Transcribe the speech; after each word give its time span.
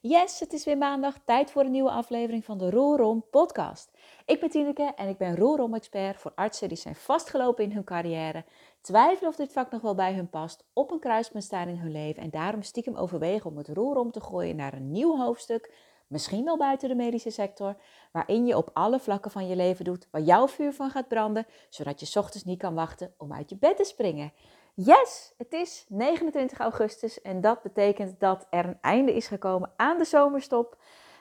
Yes, 0.00 0.40
het 0.40 0.52
is 0.52 0.64
weer 0.64 0.78
maandag, 0.78 1.18
tijd 1.24 1.50
voor 1.50 1.64
een 1.64 1.70
nieuwe 1.70 1.90
aflevering 1.90 2.44
van 2.44 2.58
de 2.58 2.70
Roerom 2.70 3.24
podcast. 3.30 3.90
Ik 4.26 4.40
ben 4.40 4.50
Tineke 4.50 4.92
en 4.96 5.08
ik 5.08 5.18
ben 5.18 5.36
Roerom-expert 5.36 6.20
voor 6.20 6.32
artsen 6.34 6.68
die 6.68 6.76
zijn 6.76 6.94
vastgelopen 6.94 7.64
in 7.64 7.72
hun 7.72 7.84
carrière, 7.84 8.44
twijfelen 8.80 9.30
of 9.30 9.36
dit 9.36 9.52
vak 9.52 9.70
nog 9.70 9.80
wel 9.80 9.94
bij 9.94 10.14
hun 10.14 10.30
past, 10.30 10.64
op 10.72 10.90
een 10.90 10.98
kruispunt 10.98 11.44
staan 11.44 11.68
in 11.68 11.76
hun 11.76 11.92
leven 11.92 12.22
en 12.22 12.30
daarom 12.30 12.62
stiekem 12.62 12.96
overwegen 12.96 13.50
om 13.50 13.56
het 13.56 13.68
roer 13.68 13.96
om 13.96 14.10
te 14.10 14.20
gooien 14.20 14.56
naar 14.56 14.72
een 14.72 14.90
nieuw 14.90 15.16
hoofdstuk, 15.16 15.72
misschien 16.06 16.44
wel 16.44 16.56
buiten 16.56 16.88
de 16.88 16.94
medische 16.94 17.30
sector, 17.30 17.76
waarin 18.12 18.46
je 18.46 18.56
op 18.56 18.70
alle 18.72 19.00
vlakken 19.00 19.30
van 19.30 19.46
je 19.46 19.56
leven 19.56 19.84
doet 19.84 20.08
waar 20.10 20.22
jouw 20.22 20.48
vuur 20.48 20.72
van 20.72 20.90
gaat 20.90 21.08
branden, 21.08 21.46
zodat 21.68 22.00
je 22.00 22.18
ochtends 22.18 22.44
niet 22.44 22.58
kan 22.58 22.74
wachten 22.74 23.14
om 23.16 23.32
uit 23.32 23.50
je 23.50 23.56
bed 23.56 23.76
te 23.76 23.84
springen. 23.84 24.32
Yes, 24.78 25.34
het 25.36 25.52
is 25.52 25.84
29 25.88 26.58
augustus 26.58 27.22
en 27.22 27.40
dat 27.40 27.62
betekent 27.62 28.20
dat 28.20 28.46
er 28.50 28.64
een 28.64 28.78
einde 28.80 29.14
is 29.14 29.26
gekomen 29.26 29.70
aan 29.76 29.98
de 29.98 30.04
zomerstop. 30.04 30.76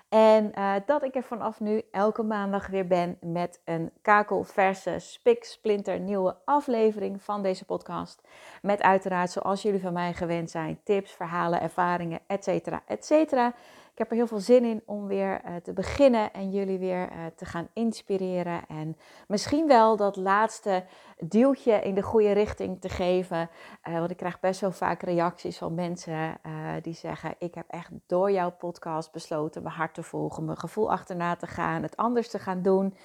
En 0.09 0.51
uh, 0.57 0.73
dat 0.85 1.03
ik 1.03 1.15
er 1.15 1.23
vanaf 1.23 1.59
nu 1.59 1.81
elke 1.91 2.23
maandag 2.23 2.67
weer 2.67 2.87
ben 2.87 3.17
met 3.21 3.61
een 3.65 3.91
kakelverse, 4.01 4.99
spik, 4.99 5.43
splinter 5.43 5.99
nieuwe 5.99 6.35
aflevering 6.45 7.21
van 7.21 7.41
deze 7.41 7.65
podcast. 7.65 8.21
Met 8.61 8.81
uiteraard, 8.81 9.31
zoals 9.31 9.61
jullie 9.61 9.81
van 9.81 9.93
mij 9.93 10.13
gewend 10.13 10.49
zijn, 10.49 10.79
tips, 10.83 11.11
verhalen, 11.11 11.61
ervaringen, 11.61 12.19
etc. 12.27 12.67
etcetera. 12.85 13.53
Ik 13.95 14.01
heb 14.01 14.09
er 14.09 14.17
heel 14.17 14.27
veel 14.27 14.39
zin 14.39 14.65
in 14.65 14.83
om 14.85 15.07
weer 15.07 15.41
uh, 15.45 15.55
te 15.55 15.73
beginnen 15.73 16.33
en 16.33 16.51
jullie 16.51 16.79
weer 16.79 17.11
uh, 17.11 17.17
te 17.35 17.45
gaan 17.45 17.67
inspireren. 17.73 18.67
En 18.67 18.97
misschien 19.27 19.67
wel 19.67 19.95
dat 19.95 20.15
laatste 20.15 20.83
duwtje 21.19 21.81
in 21.81 21.95
de 21.95 22.01
goede 22.01 22.31
richting 22.31 22.81
te 22.81 22.89
geven. 22.89 23.49
Uh, 23.87 23.97
want 23.97 24.11
ik 24.11 24.17
krijg 24.17 24.39
best 24.39 24.61
wel 24.61 24.71
vaak 24.71 25.01
reacties 25.01 25.57
van 25.57 25.73
mensen 25.73 26.37
die 26.81 26.93
zeggen: 26.93 27.35
Ik 27.39 27.55
heb 27.55 27.65
echt 27.67 27.89
door 28.07 28.31
jouw 28.31 28.51
podcast 28.51 29.11
besloten 29.11 29.63
mijn 29.63 29.75
hart 29.75 29.93
te 29.93 30.03
volgen, 30.03 30.45
mijn 30.45 30.57
gevoel 30.57 30.91
achterna 30.91 31.35
te 31.35 31.47
gaan, 31.47 31.81
het 31.81 31.97
anders 31.97 32.29
te 32.29 32.39
gaan 32.39 32.61
doen. 32.61 32.95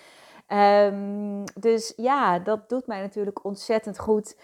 Um, 0.48 1.45
dus 1.61 1.93
ja, 1.97 2.39
dat 2.39 2.69
doet 2.69 2.87
mij 2.87 3.00
natuurlijk 3.00 3.45
ontzettend 3.45 3.98
goed. 3.98 4.37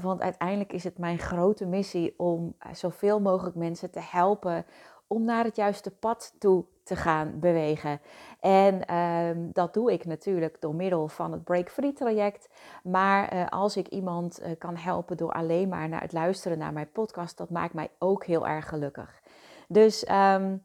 Want 0.00 0.20
uiteindelijk 0.20 0.72
is 0.72 0.84
het 0.84 0.98
mijn 0.98 1.18
grote 1.18 1.66
missie 1.66 2.14
om 2.16 2.56
zoveel 2.72 3.20
mogelijk 3.20 3.56
mensen 3.56 3.90
te 3.90 4.00
helpen 4.02 4.66
om 5.06 5.24
naar 5.24 5.44
het 5.44 5.56
juiste 5.56 5.90
pad 5.90 6.34
toe 6.38 6.64
te 6.82 6.96
gaan 6.96 7.40
bewegen. 7.40 8.00
En 8.40 8.94
um, 8.96 9.50
dat 9.52 9.74
doe 9.74 9.92
ik 9.92 10.04
natuurlijk 10.04 10.60
door 10.60 10.74
middel 10.74 11.08
van 11.08 11.32
het 11.32 11.44
Break 11.44 11.70
Free 11.70 11.92
traject. 11.92 12.48
Maar 12.82 13.34
uh, 13.34 13.46
als 13.48 13.76
ik 13.76 13.88
iemand 13.88 14.40
uh, 14.40 14.50
kan 14.58 14.76
helpen 14.76 15.16
door 15.16 15.32
alleen 15.32 15.68
maar 15.68 15.88
naar 15.88 16.00
het 16.00 16.12
luisteren 16.12 16.58
naar 16.58 16.72
mijn 16.72 16.92
podcast, 16.92 17.36
dat 17.36 17.50
maakt 17.50 17.74
mij 17.74 17.90
ook 17.98 18.24
heel 18.24 18.46
erg 18.46 18.68
gelukkig. 18.68 19.22
Dus 19.68 20.08
um, 20.08 20.64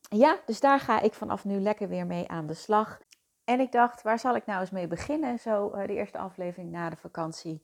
ja, 0.00 0.38
dus 0.46 0.60
daar 0.60 0.80
ga 0.80 1.00
ik 1.00 1.14
vanaf 1.14 1.44
nu 1.44 1.60
lekker 1.60 1.88
weer 1.88 2.06
mee 2.06 2.28
aan 2.28 2.46
de 2.46 2.54
slag. 2.54 3.00
En 3.44 3.60
ik 3.60 3.72
dacht, 3.72 4.02
waar 4.02 4.18
zal 4.18 4.36
ik 4.36 4.46
nou 4.46 4.60
eens 4.60 4.70
mee 4.70 4.86
beginnen? 4.86 5.38
Zo 5.38 5.72
uh, 5.74 5.86
de 5.86 5.94
eerste 5.94 6.18
aflevering 6.18 6.70
na 6.70 6.90
de 6.90 6.96
vakantie. 6.96 7.62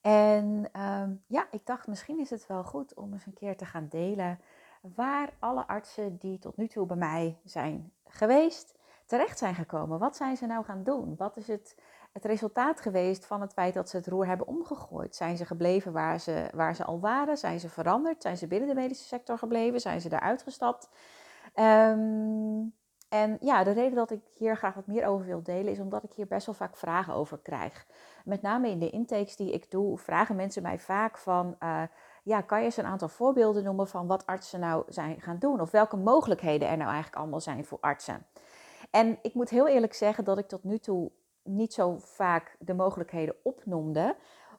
En 0.00 0.68
um, 0.80 1.22
ja, 1.26 1.46
ik 1.50 1.66
dacht, 1.66 1.86
misschien 1.86 2.20
is 2.20 2.30
het 2.30 2.46
wel 2.46 2.64
goed 2.64 2.94
om 2.94 3.12
eens 3.12 3.26
een 3.26 3.34
keer 3.34 3.56
te 3.56 3.64
gaan 3.64 3.86
delen 3.88 4.40
waar 4.80 5.32
alle 5.38 5.66
artsen 5.66 6.16
die 6.16 6.38
tot 6.38 6.56
nu 6.56 6.68
toe 6.68 6.86
bij 6.86 6.96
mij 6.96 7.38
zijn 7.44 7.92
geweest, 8.06 8.78
terecht 9.06 9.38
zijn 9.38 9.54
gekomen. 9.54 9.98
Wat 9.98 10.16
zijn 10.16 10.36
ze 10.36 10.46
nou 10.46 10.64
gaan 10.64 10.82
doen? 10.82 11.14
Wat 11.16 11.36
is 11.36 11.46
het, 11.46 11.76
het 12.12 12.24
resultaat 12.24 12.80
geweest 12.80 13.26
van 13.26 13.40
het 13.40 13.52
feit 13.52 13.74
dat 13.74 13.88
ze 13.88 13.96
het 13.96 14.06
roer 14.06 14.26
hebben 14.26 14.46
omgegooid? 14.46 15.16
Zijn 15.16 15.36
ze 15.36 15.44
gebleven 15.44 15.92
waar 15.92 16.20
ze, 16.20 16.48
waar 16.54 16.74
ze 16.74 16.84
al 16.84 17.00
waren? 17.00 17.36
Zijn 17.36 17.60
ze 17.60 17.68
veranderd? 17.68 18.22
Zijn 18.22 18.36
ze 18.36 18.46
binnen 18.46 18.68
de 18.68 18.74
medische 18.74 19.06
sector 19.06 19.38
gebleven? 19.38 19.80
Zijn 19.80 20.00
ze 20.00 20.12
eruit 20.12 20.42
gestapt? 20.42 20.88
Um, 21.54 22.74
en 23.08 23.36
ja, 23.40 23.64
de 23.64 23.70
reden 23.70 23.94
dat 23.94 24.10
ik 24.10 24.20
hier 24.34 24.56
graag 24.56 24.74
wat 24.74 24.86
meer 24.86 25.06
over 25.06 25.26
wil 25.26 25.42
delen 25.42 25.72
is 25.72 25.78
omdat 25.78 26.04
ik 26.04 26.12
hier 26.12 26.26
best 26.26 26.46
wel 26.46 26.54
vaak 26.54 26.76
vragen 26.76 27.14
over 27.14 27.38
krijg. 27.38 27.86
Met 28.24 28.42
name 28.42 28.68
in 28.68 28.78
de 28.78 28.90
intakes 28.90 29.36
die 29.36 29.52
ik 29.52 29.70
doe, 29.70 29.98
vragen 29.98 30.36
mensen 30.36 30.62
mij 30.62 30.78
vaak 30.78 31.18
van, 31.18 31.56
uh, 31.60 31.82
ja, 32.22 32.40
kan 32.40 32.58
je 32.58 32.64
eens 32.64 32.76
een 32.76 32.84
aantal 32.84 33.08
voorbeelden 33.08 33.64
noemen 33.64 33.88
van 33.88 34.06
wat 34.06 34.26
artsen 34.26 34.60
nou 34.60 34.84
zijn 34.88 35.20
gaan 35.20 35.38
doen? 35.38 35.60
Of 35.60 35.70
welke 35.70 35.96
mogelijkheden 35.96 36.68
er 36.68 36.76
nou 36.76 36.88
eigenlijk 36.88 37.16
allemaal 37.16 37.40
zijn 37.40 37.64
voor 37.64 37.78
artsen? 37.80 38.26
En 38.90 39.18
ik 39.22 39.34
moet 39.34 39.50
heel 39.50 39.68
eerlijk 39.68 39.94
zeggen 39.94 40.24
dat 40.24 40.38
ik 40.38 40.48
tot 40.48 40.64
nu 40.64 40.78
toe 40.78 41.10
niet 41.42 41.74
zo 41.74 41.96
vaak 41.98 42.56
de 42.58 42.74
mogelijkheden 42.74 43.34
opnoemde, 43.42 44.16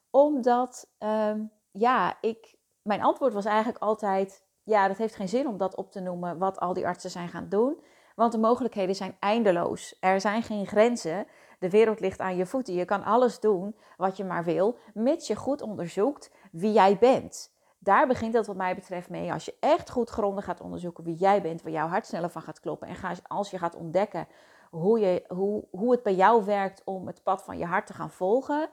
omdat, 0.09 0.87
um, 0.99 1.51
ja, 1.71 2.17
ik, 2.21 2.55
mijn 2.81 3.01
antwoord 3.01 3.33
was 3.33 3.45
eigenlijk 3.45 3.83
altijd, 3.83 4.43
ja, 4.63 4.87
dat 4.87 4.97
heeft 4.97 5.15
geen 5.15 5.29
zin 5.29 5.47
om 5.47 5.57
dat 5.57 5.75
op 5.75 5.91
te 5.91 5.99
noemen, 5.99 6.37
wat 6.37 6.59
al 6.59 6.73
die 6.73 6.87
artsen 6.87 7.09
zijn 7.09 7.29
gaan 7.29 7.49
doen. 7.49 7.83
Want 8.15 8.31
de 8.31 8.37
mogelijkheden 8.37 8.95
zijn 8.95 9.15
eindeloos. 9.19 9.97
Er 9.99 10.21
zijn 10.21 10.43
geen 10.43 10.67
grenzen. 10.67 11.27
De 11.61 11.69
wereld 11.69 11.99
ligt 11.99 12.19
aan 12.19 12.35
je 12.35 12.45
voeten. 12.45 12.73
Je 12.73 12.85
kan 12.85 13.03
alles 13.03 13.39
doen 13.39 13.75
wat 13.97 14.17
je 14.17 14.23
maar 14.23 14.43
wil, 14.43 14.77
mits 14.93 15.27
je 15.27 15.35
goed 15.35 15.61
onderzoekt 15.61 16.31
wie 16.51 16.71
jij 16.71 16.97
bent. 16.97 17.53
Daar 17.79 18.07
begint 18.07 18.33
het 18.33 18.47
wat 18.47 18.55
mij 18.55 18.75
betreft 18.75 19.09
mee. 19.09 19.33
Als 19.33 19.45
je 19.45 19.55
echt 19.59 19.89
goed 19.89 20.09
grondig 20.09 20.45
gaat 20.45 20.61
onderzoeken 20.61 21.03
wie 21.03 21.15
jij 21.15 21.41
bent, 21.41 21.61
waar 21.61 21.71
jouw 21.71 21.87
hart 21.87 22.05
sneller 22.05 22.29
van 22.29 22.41
gaat 22.41 22.59
kloppen. 22.59 22.87
En 22.87 22.95
als 23.27 23.51
je 23.51 23.57
gaat 23.57 23.75
ontdekken 23.75 24.27
hoe, 24.69 24.99
je, 24.99 25.23
hoe, 25.27 25.63
hoe 25.71 25.91
het 25.91 26.03
bij 26.03 26.15
jou 26.15 26.45
werkt 26.45 26.81
om 26.85 27.07
het 27.07 27.23
pad 27.23 27.43
van 27.43 27.57
je 27.57 27.65
hart 27.65 27.87
te 27.87 27.93
gaan 27.93 28.11
volgen. 28.11 28.69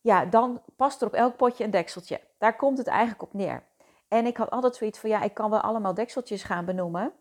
Ja, 0.00 0.24
dan 0.24 0.62
past 0.76 1.00
er 1.00 1.06
op 1.06 1.14
elk 1.14 1.36
potje 1.36 1.64
een 1.64 1.70
dekseltje. 1.70 2.20
Daar 2.38 2.56
komt 2.56 2.78
het 2.78 2.86
eigenlijk 2.86 3.22
op 3.22 3.34
neer. 3.34 3.62
En 4.08 4.26
ik 4.26 4.36
had 4.36 4.50
altijd 4.50 4.76
zoiets 4.76 4.98
van, 4.98 5.10
ja, 5.10 5.22
ik 5.22 5.34
kan 5.34 5.50
wel 5.50 5.60
allemaal 5.60 5.94
dekseltjes 5.94 6.42
gaan 6.42 6.64
benoemen. 6.64 7.12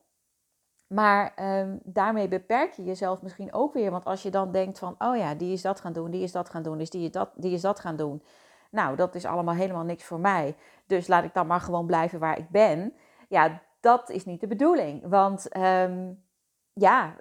Maar 0.89 1.33
um, 1.59 1.79
daarmee 1.83 2.27
beperk 2.27 2.73
je 2.73 2.83
jezelf 2.83 3.22
misschien 3.22 3.53
ook 3.53 3.73
weer. 3.73 3.91
Want 3.91 4.05
als 4.05 4.22
je 4.22 4.29
dan 4.29 4.51
denkt 4.51 4.79
van, 4.79 4.95
oh 5.00 5.17
ja, 5.17 5.35
die 5.35 5.53
is 5.53 5.61
dat 5.61 5.79
gaan 5.81 5.94
doen, 5.94 6.11
die 6.11 6.23
is 6.23 6.31
dat 6.31 6.50
gaan 6.50 6.63
doen, 6.63 6.77
dus 6.77 6.89
die 6.89 7.03
is 7.03 7.11
dat, 7.11 7.29
die 7.35 7.53
is 7.53 7.61
dat 7.61 7.79
gaan 7.79 7.95
doen. 7.95 8.23
Nou, 8.72 8.95
dat 8.95 9.16
is 9.16 9.25
allemaal 9.25 9.53
helemaal 9.53 9.83
niks 9.83 10.03
voor 10.03 10.19
mij. 10.19 10.55
Dus 10.85 11.07
laat 11.07 11.23
ik 11.23 11.33
dan 11.33 11.47
maar 11.47 11.61
gewoon 11.61 11.85
blijven 11.85 12.19
waar 12.19 12.38
ik 12.38 12.50
ben. 12.50 12.94
Ja, 13.27 13.61
dat 13.79 14.09
is 14.09 14.25
niet 14.25 14.41
de 14.41 14.47
bedoeling. 14.47 15.09
Want 15.09 15.57
um, 15.57 16.23
ja, 16.73 17.16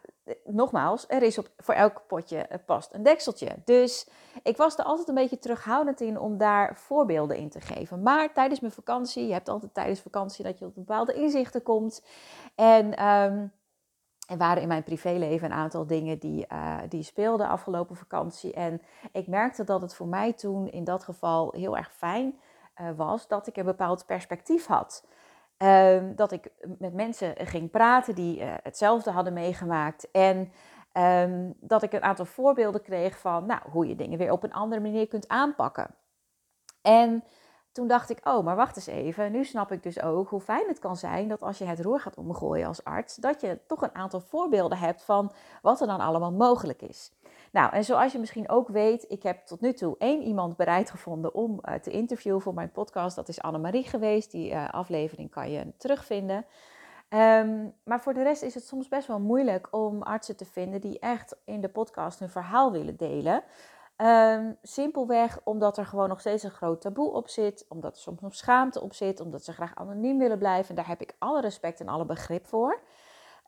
nogmaals, 0.45 1.05
er 1.09 1.23
is 1.23 1.39
op, 1.39 1.49
voor 1.57 1.75
elk 1.75 2.03
potje 2.07 2.49
past 2.67 2.95
een 2.95 3.03
dekseltje. 3.03 3.57
Dus 3.65 4.09
ik 4.43 4.57
was 4.57 4.79
er 4.79 4.85
altijd 4.85 5.09
een 5.09 5.15
beetje 5.15 5.39
terughoudend 5.39 6.01
in 6.01 6.19
om 6.19 6.39
daar 6.39 6.77
voorbeelden 6.77 7.37
in 7.37 7.49
te 7.49 7.61
geven. 7.61 8.03
Maar 8.03 8.33
tijdens 8.33 8.61
mijn 8.61 8.73
vakantie, 8.73 9.27
je 9.27 9.33
hebt 9.33 9.49
altijd 9.49 9.75
tijdens 9.75 10.01
vakantie 10.01 10.45
dat 10.45 10.59
je 10.59 10.65
op 10.65 10.75
bepaalde 10.75 11.13
inzichten 11.13 11.63
komt. 11.63 12.05
En 12.55 13.07
um, 13.07 13.53
er 14.29 14.37
waren 14.37 14.63
in 14.63 14.69
mijn 14.69 14.83
privéleven 14.83 15.51
een 15.51 15.57
aantal 15.57 15.87
dingen 15.87 16.19
die, 16.19 16.47
uh, 16.53 16.79
die 16.89 17.03
speelden 17.03 17.49
afgelopen 17.49 17.97
vakantie. 17.97 18.53
En 18.53 18.83
ik 19.13 19.27
merkte 19.27 19.65
dat 19.65 19.83
het 19.83 19.95
voor 19.95 20.07
mij 20.07 20.33
toen 20.33 20.71
in 20.71 20.85
dat 20.85 21.05
geval 21.05 21.53
heel 21.57 21.77
erg 21.77 21.93
fijn 21.93 22.41
uh, 22.81 22.89
was 22.97 23.29
dat 23.29 23.47
ik 23.47 23.57
een 23.57 23.65
bepaald 23.65 24.07
perspectief 24.07 24.67
had. 24.67 25.07
Uh, 25.59 26.03
dat 26.15 26.33
ik 26.33 26.51
met 26.79 26.95
mensen 26.95 27.35
ging 27.37 27.71
praten 27.71 28.15
die 28.15 28.41
uh, 28.41 28.55
hetzelfde 28.63 29.11
hadden 29.11 29.33
meegemaakt. 29.33 30.11
En 30.11 30.53
um, 30.93 31.55
dat 31.61 31.83
ik 31.83 31.93
een 31.93 32.03
aantal 32.03 32.25
voorbeelden 32.25 32.83
kreeg 32.83 33.19
van 33.19 33.47
nou, 33.47 33.61
hoe 33.71 33.89
je 33.89 33.97
dingen 33.97 34.19
weer 34.19 34.33
op 34.33 34.43
een 34.43 34.53
andere 34.53 34.81
manier 34.81 35.09
kunt 35.09 35.29
aanpakken. 35.29 35.95
En 36.83 37.25
toen 37.79 37.89
dacht 37.89 38.11
ik, 38.11 38.21
oh, 38.25 38.45
maar 38.45 38.57
wacht 38.57 38.77
eens 38.77 38.87
even. 38.87 39.33
Nu 39.33 39.45
snap 39.45 39.73
ik 39.73 39.83
dus 39.83 40.03
ook 40.03 40.29
hoe 40.29 40.41
fijn 40.41 40.69
het 40.69 40.79
kan 40.79 40.97
zijn 40.97 41.29
dat 41.29 41.43
als 41.43 41.59
je 41.59 41.65
het 41.65 41.81
roer 41.81 42.01
gaat 42.01 42.17
omgooien 42.17 42.67
als 42.67 42.85
arts, 42.85 43.17
dat 43.17 43.41
je 43.41 43.59
toch 43.67 43.83
een 43.83 43.95
aantal 43.95 44.21
voorbeelden 44.21 44.79
hebt 44.79 45.03
van 45.03 45.33
wat 45.63 45.81
er 45.81 45.87
dan 45.87 46.01
allemaal 46.01 46.33
mogelijk 46.33 46.83
is. 46.83 47.13
Nou, 47.53 47.73
en 47.73 47.85
zoals 47.85 48.13
je 48.13 48.19
misschien 48.19 48.49
ook 48.49 48.69
weet, 48.69 49.05
ik 49.09 49.23
heb 49.23 49.47
tot 49.47 49.61
nu 49.61 49.73
toe 49.73 49.95
één 49.99 50.23
iemand 50.23 50.57
bereid 50.57 50.91
gevonden 50.91 51.35
om 51.35 51.61
uh, 51.63 51.75
te 51.75 51.91
interviewen 51.91 52.41
voor 52.41 52.55
mijn 52.55 52.73
podcast. 52.73 53.17
Dat 53.17 53.29
is 53.29 53.43
Annemarie 53.43 53.85
geweest. 53.85 54.31
Die 54.31 54.51
uh, 54.51 54.69
aflevering 54.69 55.31
kan 55.31 55.51
je 55.51 55.73
terugvinden. 55.77 56.45
Um, 57.09 57.75
maar 57.85 58.01
voor 58.01 58.15
de 58.15 58.23
rest 58.23 58.43
is 58.43 58.55
het 58.55 58.67
soms 58.67 58.89
best 58.89 59.07
wel 59.07 59.21
moeilijk 59.21 59.69
om 59.71 60.03
artsen 60.03 60.37
te 60.37 60.45
vinden 60.45 60.81
die 60.81 60.99
echt 60.99 61.37
in 61.45 61.61
de 61.61 61.69
podcast 61.69 62.19
hun 62.19 62.29
verhaal 62.29 62.73
willen 62.73 62.97
delen. 62.97 63.43
Um, 64.03 64.57
simpelweg 64.63 65.41
omdat 65.45 65.79
er 65.79 65.87
gewoon 65.87 66.09
nog 66.09 66.21
steeds 66.21 66.43
een 66.43 66.51
groot 66.51 66.81
taboe 66.81 67.13
op 67.13 67.29
zit, 67.29 67.67
omdat 67.69 67.97
er 67.97 68.03
soms 68.03 68.21
nog 68.21 68.35
schaamte 68.35 68.81
op 68.81 68.95
zit, 68.95 69.21
omdat 69.21 69.45
ze 69.45 69.53
graag 69.53 69.75
anoniem 69.75 70.19
willen 70.19 70.39
blijven. 70.39 70.69
En 70.69 70.75
daar 70.75 70.87
heb 70.87 71.01
ik 71.01 71.15
alle 71.19 71.41
respect 71.41 71.81
en 71.81 71.89
alle 71.89 72.05
begrip 72.05 72.47
voor. 72.47 72.81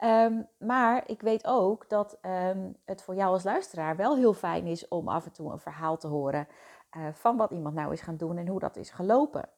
Um, 0.05 0.49
maar 0.59 1.03
ik 1.07 1.21
weet 1.21 1.47
ook 1.47 1.89
dat 1.89 2.19
um, 2.23 2.77
het 2.85 3.03
voor 3.03 3.15
jou 3.15 3.33
als 3.33 3.45
luisteraar 3.45 3.97
wel 3.97 4.17
heel 4.17 4.35
fijn 4.35 4.67
is 4.67 4.89
om 4.89 5.09
af 5.09 5.25
en 5.25 5.33
toe 5.33 5.53
een 5.53 5.59
verhaal 5.59 5.97
te 5.97 6.07
horen 6.07 6.49
uh, 6.97 7.07
van 7.13 7.37
wat 7.37 7.51
iemand 7.51 7.75
nou 7.75 7.93
is 7.93 8.01
gaan 8.01 8.17
doen 8.17 8.37
en 8.37 8.49
hoe 8.49 8.61
dat 8.61 8.77
is 8.77 8.91
gelopen. 8.91 9.49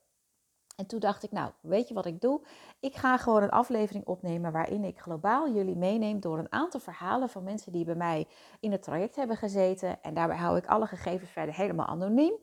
En 0.77 0.87
toen 0.87 1.01
dacht 1.01 1.23
ik, 1.23 1.33
nou, 1.33 1.51
weet 1.61 1.89
je 1.89 1.95
wat 1.95 2.07
ik 2.07 2.21
doe? 2.21 2.41
Ik 2.81 2.97
ga 2.97 3.17
gewoon 3.17 3.43
een 3.43 3.51
aflevering 3.51 4.07
opnemen 4.07 4.53
waarin 4.53 4.85
ik 4.85 4.99
globaal 4.99 5.53
jullie 5.53 5.77
meeneem 5.77 6.21
door 6.21 6.39
een 6.39 6.53
aantal 6.53 6.81
verhalen 6.81 7.29
van 7.29 7.43
mensen 7.43 7.73
die 7.73 7.85
bij 7.85 7.95
mij 7.95 8.27
in 8.61 8.73
het 8.73 8.83
traject 8.83 9.17
hebben 9.17 9.37
gezeten. 9.37 10.03
En 10.03 10.15
daarbij 10.15 10.37
hou 10.37 10.57
ik 10.57 10.67
alle 10.67 10.87
gegevens 10.87 11.31
verder 11.31 11.55
helemaal 11.55 11.87
anoniem. 11.87 12.35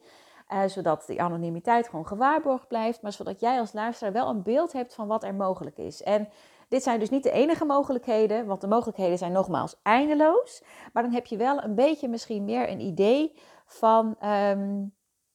Uh, 0.54 0.66
zodat 0.66 1.04
die 1.08 1.22
anonimiteit 1.22 1.90
gewoon 1.90 2.08
gewaarborgd 2.08 2.68
blijft. 2.68 3.02
Maar 3.02 3.12
zodat 3.12 3.40
jij 3.40 3.60
als 3.60 3.74
luisteraar 3.74 4.14
wel 4.14 4.30
een 4.30 4.44
beeld 4.44 4.74
hebt 4.74 4.94
van 4.94 5.08
wat 5.08 5.24
er 5.24 5.36
mogelijk 5.36 5.78
is. 5.78 6.04
En 6.04 6.30
Dit 6.70 6.84
zijn 6.84 7.00
dus 7.00 7.10
niet 7.10 7.24
de 7.24 7.32
enige 7.32 7.66
mogelijkheden, 7.66 8.46
want 8.46 8.62
de 8.62 8.68
mogelijkheden 8.68 9.18
zijn 9.18 9.32
nogmaals 9.32 9.76
eindeloos. 9.84 10.64
Maar 10.94 11.04
dan 11.04 11.12
heb 11.12 11.26
je 11.26 11.38
wel 11.38 11.64
een 11.64 11.76
beetje 11.76 12.08
misschien 12.08 12.46
meer 12.46 12.70
een 12.70 12.80
idee 12.80 13.34
van, 13.66 14.16
ehm, 14.20 14.86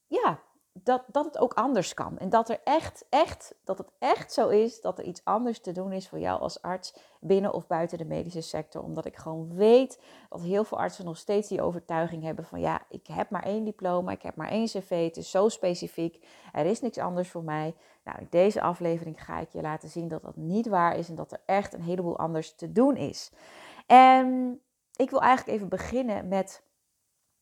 ja, 0.06 0.38
dat, 0.82 1.04
dat 1.06 1.24
het 1.24 1.38
ook 1.38 1.54
anders 1.54 1.94
kan. 1.94 2.18
En 2.18 2.28
dat 2.28 2.48
er 2.48 2.60
echt, 2.64 3.04
echt, 3.08 3.54
dat 3.64 3.78
het 3.78 3.90
echt 3.98 4.32
zo 4.32 4.48
is 4.48 4.80
dat 4.80 4.98
er 4.98 5.04
iets 5.04 5.24
anders 5.24 5.60
te 5.60 5.72
doen 5.72 5.92
is 5.92 6.08
voor 6.08 6.18
jou 6.18 6.40
als 6.40 6.62
arts 6.62 6.94
binnen 7.20 7.52
of 7.52 7.66
buiten 7.66 7.98
de 7.98 8.04
medische 8.04 8.40
sector. 8.40 8.82
Omdat 8.82 9.04
ik 9.04 9.16
gewoon 9.16 9.54
weet 9.54 10.00
dat 10.28 10.40
heel 10.40 10.64
veel 10.64 10.78
artsen 10.78 11.04
nog 11.04 11.16
steeds 11.16 11.48
die 11.48 11.62
overtuiging 11.62 12.22
hebben 12.22 12.44
van 12.44 12.60
ja, 12.60 12.82
ik 12.88 13.06
heb 13.06 13.30
maar 13.30 13.42
één 13.42 13.64
diploma, 13.64 14.12
ik 14.12 14.22
heb 14.22 14.36
maar 14.36 14.48
één 14.48 14.66
cv, 14.66 15.04
het 15.04 15.16
is 15.16 15.30
zo 15.30 15.48
specifiek, 15.48 16.26
er 16.52 16.66
is 16.66 16.80
niks 16.80 16.98
anders 16.98 17.28
voor 17.28 17.44
mij. 17.44 17.74
Nou, 18.04 18.18
in 18.18 18.26
deze 18.30 18.60
aflevering 18.60 19.24
ga 19.24 19.38
ik 19.38 19.48
je 19.52 19.60
laten 19.60 19.88
zien 19.88 20.08
dat 20.08 20.22
dat 20.22 20.36
niet 20.36 20.68
waar 20.68 20.96
is 20.96 21.08
en 21.08 21.14
dat 21.14 21.32
er 21.32 21.40
echt 21.46 21.74
een 21.74 21.82
heleboel 21.82 22.18
anders 22.18 22.54
te 22.54 22.72
doen 22.72 22.96
is. 22.96 23.32
En 23.86 24.60
ik 24.96 25.10
wil 25.10 25.20
eigenlijk 25.20 25.56
even 25.56 25.68
beginnen 25.68 26.28
met 26.28 26.62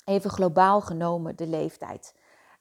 even 0.05 0.31
globaal 0.31 0.81
genomen 0.81 1.37
de 1.37 1.46
leeftijd. 1.46 2.14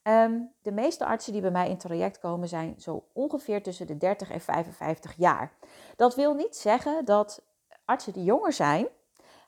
Ehm, 0.04 0.40
de 0.62 0.72
meeste 0.72 1.06
artsen 1.06 1.34
die 1.34 1.42
bij 1.42 1.52
mij 1.52 1.70
in 1.70 1.78
traject 1.78 2.20
komen 2.20 2.48
zijn 2.48 2.76
zo 2.78 3.04
ongeveer 3.14 3.64
tussen 3.64 3.88
de 3.88 3.98
30 3.98 4.32
en 4.32 4.42
55 4.42 5.14
jaar. 5.18 5.54
Dat 5.96 6.16
wil 6.16 6.34
niet 6.34 6.56
zeggen 6.56 7.06
dat 7.06 7.42
artsen 7.86 8.14
die 8.14 8.24
jonger 8.24 8.54
zijn, 8.54 8.88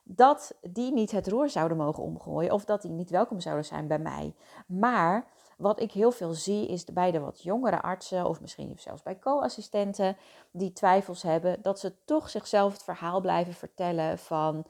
dat 0.02 0.54
die 0.62 0.92
niet 0.92 1.10
het 1.10 1.28
roer 1.28 1.48
zouden 1.48 1.76
mogen 1.76 2.02
omgooien 2.02 2.52
of 2.52 2.64
dat 2.64 2.82
die 2.82 2.90
niet 2.90 3.10
welkom 3.10 3.40
zouden 3.40 3.64
zijn 3.64 3.86
bij 3.86 3.98
mij. 3.98 4.34
Maar 4.66 5.26
wat 5.56 5.80
ik 5.80 5.92
heel 5.92 6.10
veel 6.10 6.32
zie 6.32 6.68
is 6.68 6.84
bij 6.84 7.10
de 7.10 7.20
wat 7.20 7.42
jongere 7.42 7.82
artsen 7.82 8.26
of 8.26 8.40
misschien 8.40 8.72
zelfs 8.76 9.02
bij 9.02 9.18
co-assistenten 9.18 10.16
die 10.50 10.72
twijfels 10.72 11.22
hebben, 11.22 11.62
dat 11.62 11.80
ze 11.80 12.04
toch 12.04 12.30
zichzelf 12.30 12.72
het 12.72 12.82
verhaal 12.82 13.20
blijven 13.20 13.54
vertellen 13.54 14.18
van 14.18 14.64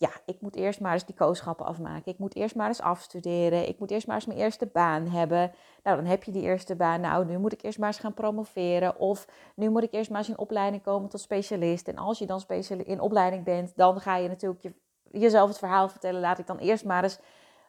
ja, 0.00 0.10
ik 0.24 0.40
moet 0.40 0.56
eerst 0.56 0.80
maar 0.80 0.92
eens 0.92 1.04
die 1.04 1.14
kooschappen 1.14 1.66
afmaken. 1.66 2.12
Ik 2.12 2.18
moet 2.18 2.34
eerst 2.34 2.54
maar 2.54 2.66
eens 2.66 2.80
afstuderen. 2.80 3.68
Ik 3.68 3.78
moet 3.78 3.90
eerst 3.90 4.06
maar 4.06 4.16
eens 4.16 4.26
mijn 4.26 4.38
eerste 4.38 4.66
baan 4.66 5.06
hebben. 5.06 5.52
Nou, 5.82 5.96
dan 5.96 6.06
heb 6.06 6.24
je 6.24 6.32
die 6.32 6.42
eerste 6.42 6.76
baan. 6.76 7.00
Nou, 7.00 7.24
nu 7.24 7.38
moet 7.38 7.52
ik 7.52 7.62
eerst 7.62 7.78
maar 7.78 7.88
eens 7.88 7.98
gaan 7.98 8.14
promoveren. 8.14 8.98
Of 8.98 9.26
nu 9.54 9.70
moet 9.70 9.82
ik 9.82 9.92
eerst 9.92 10.10
maar 10.10 10.18
eens 10.18 10.28
in 10.28 10.38
opleiding 10.38 10.82
komen 10.82 11.08
tot 11.08 11.20
specialist. 11.20 11.88
En 11.88 11.98
als 11.98 12.18
je 12.18 12.26
dan 12.26 12.42
in 12.84 13.00
opleiding 13.00 13.44
bent, 13.44 13.72
dan 13.76 14.00
ga 14.00 14.16
je 14.16 14.28
natuurlijk 14.28 14.62
je, 14.62 14.72
jezelf 15.10 15.48
het 15.48 15.58
verhaal 15.58 15.88
vertellen. 15.88 16.20
Laat 16.20 16.38
ik 16.38 16.46
dan 16.46 16.58
eerst 16.58 16.84
maar 16.84 17.02
eens 17.02 17.18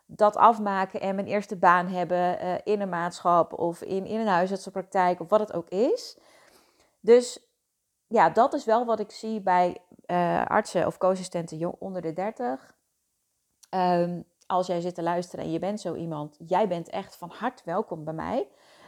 dat 0.06 0.36
afmaken 0.36 1.02
en 1.02 1.16
mijn 1.16 1.28
eerste 1.28 1.56
baan 1.56 1.88
hebben 1.88 2.44
uh, 2.44 2.54
in 2.64 2.82
een 2.82 2.90
maatschap 2.90 3.54
of 3.54 3.82
in, 3.82 4.06
in 4.06 4.20
een 4.20 4.28
huisartsenpraktijk 4.28 5.20
of 5.20 5.30
wat 5.30 5.40
het 5.40 5.54
ook 5.54 5.70
is. 5.70 6.18
Dus 7.00 7.51
ja, 8.12 8.30
dat 8.30 8.54
is 8.54 8.66
wel 8.66 8.86
wat 8.86 9.00
ik 9.00 9.12
zie 9.12 9.42
bij 9.42 9.78
uh, 10.08 10.46
artsen 10.46 10.88
of 10.88 10.98
co-assistenten 10.98 11.82
onder 11.82 12.02
de 12.02 12.14
30. 12.14 12.76
Ehm, 13.70 14.22
als 14.48 14.68
jij 14.68 14.82
zit 14.82 14.96
te 14.96 15.04
luisteren 15.04 15.46
en 15.46 15.52
je 15.52 15.60
bent 15.60 15.82
zo 15.82 15.96
iemand, 15.96 16.36
jij 16.48 16.68
bent 16.68 16.90
echt 16.90 17.16
van 17.16 17.32
harte 17.34 17.64
welkom 17.66 18.04
bij 18.04 18.14
mij. 18.14 18.48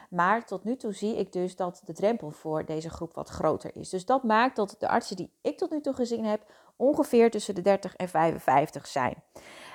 Maar 0.09 0.45
tot 0.45 0.63
nu 0.63 0.75
toe 0.75 0.93
zie 0.93 1.17
ik 1.17 1.31
dus 1.31 1.55
dat 1.55 1.81
de 1.85 1.93
drempel 1.93 2.31
voor 2.31 2.65
deze 2.65 2.89
groep 2.89 3.13
wat 3.13 3.29
groter 3.29 3.75
is. 3.75 3.89
Dus 3.89 4.05
dat 4.05 4.23
maakt 4.23 4.55
dat 4.55 4.75
de 4.79 4.87
artsen 4.87 5.15
die 5.15 5.31
ik 5.41 5.57
tot 5.57 5.71
nu 5.71 5.81
toe 5.81 5.93
gezien 5.93 6.25
heb, 6.25 6.51
ongeveer 6.75 7.31
tussen 7.31 7.55
de 7.55 7.61
30 7.61 7.95
en 7.95 8.09
55 8.09 8.87
zijn. 8.87 9.23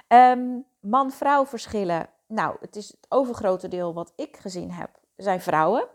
Um, 0.08 0.64
Man-vrouw 0.80 1.46
verschillen. 1.46 2.08
Nou, 2.26 2.56
het 2.60 2.76
is 2.76 2.88
het 2.88 3.06
overgrote 3.08 3.68
deel 3.68 3.94
wat 3.94 4.12
ik 4.16 4.36
gezien 4.36 4.70
heb, 4.70 4.90
zijn 5.16 5.40
vrouwen. 5.40 5.88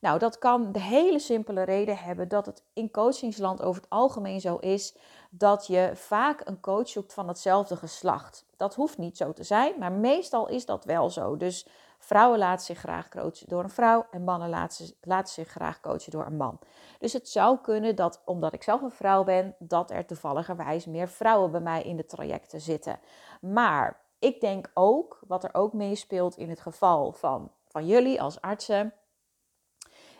Nou, 0.00 0.18
dat 0.18 0.38
kan 0.38 0.72
de 0.72 0.80
hele 0.80 1.18
simpele 1.18 1.62
reden 1.62 1.96
hebben 1.96 2.28
dat 2.28 2.46
het 2.46 2.62
in 2.72 2.90
coachingsland 2.90 3.62
over 3.62 3.82
het 3.82 3.90
algemeen 3.90 4.40
zo 4.40 4.56
is 4.56 4.96
dat 5.30 5.66
je 5.66 5.90
vaak 5.94 6.40
een 6.44 6.60
coach 6.60 6.88
zoekt 6.88 7.12
van 7.14 7.28
hetzelfde 7.28 7.76
geslacht. 7.76 8.44
Dat 8.56 8.74
hoeft 8.74 8.98
niet 8.98 9.16
zo 9.16 9.32
te 9.32 9.42
zijn, 9.42 9.78
maar 9.78 9.92
meestal 9.92 10.48
is 10.48 10.66
dat 10.66 10.84
wel 10.84 11.10
zo. 11.10 11.36
Dus 11.36 11.66
vrouwen 11.98 12.38
laten 12.38 12.64
zich 12.66 12.78
graag 12.78 13.08
coachen 13.08 13.48
door 13.48 13.62
een 13.62 13.70
vrouw 13.70 14.06
en 14.10 14.24
mannen 14.24 14.48
laten, 14.48 14.86
laten 15.00 15.32
zich 15.34 15.48
graag 15.48 15.80
coachen 15.80 16.10
door 16.10 16.26
een 16.26 16.36
man. 16.36 16.58
Dus 16.98 17.12
het 17.12 17.28
zou 17.28 17.58
kunnen 17.58 17.96
dat, 17.96 18.22
omdat 18.24 18.52
ik 18.52 18.62
zelf 18.62 18.82
een 18.82 18.90
vrouw 18.90 19.24
ben, 19.24 19.54
dat 19.58 19.90
er 19.90 20.06
toevalligerwijs 20.06 20.86
meer 20.86 21.08
vrouwen 21.08 21.50
bij 21.50 21.60
mij 21.60 21.82
in 21.82 21.96
de 21.96 22.06
trajecten 22.06 22.60
zitten. 22.60 23.00
Maar 23.40 24.00
ik 24.18 24.40
denk 24.40 24.70
ook, 24.74 25.20
wat 25.26 25.44
er 25.44 25.54
ook 25.54 25.72
meespeelt 25.72 26.36
in 26.36 26.48
het 26.48 26.60
geval 26.60 27.12
van, 27.12 27.50
van 27.66 27.86
jullie 27.86 28.22
als 28.22 28.40
artsen, 28.40 28.92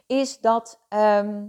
is 0.08 0.40
dat 0.40 0.80
ehm, 0.88 1.46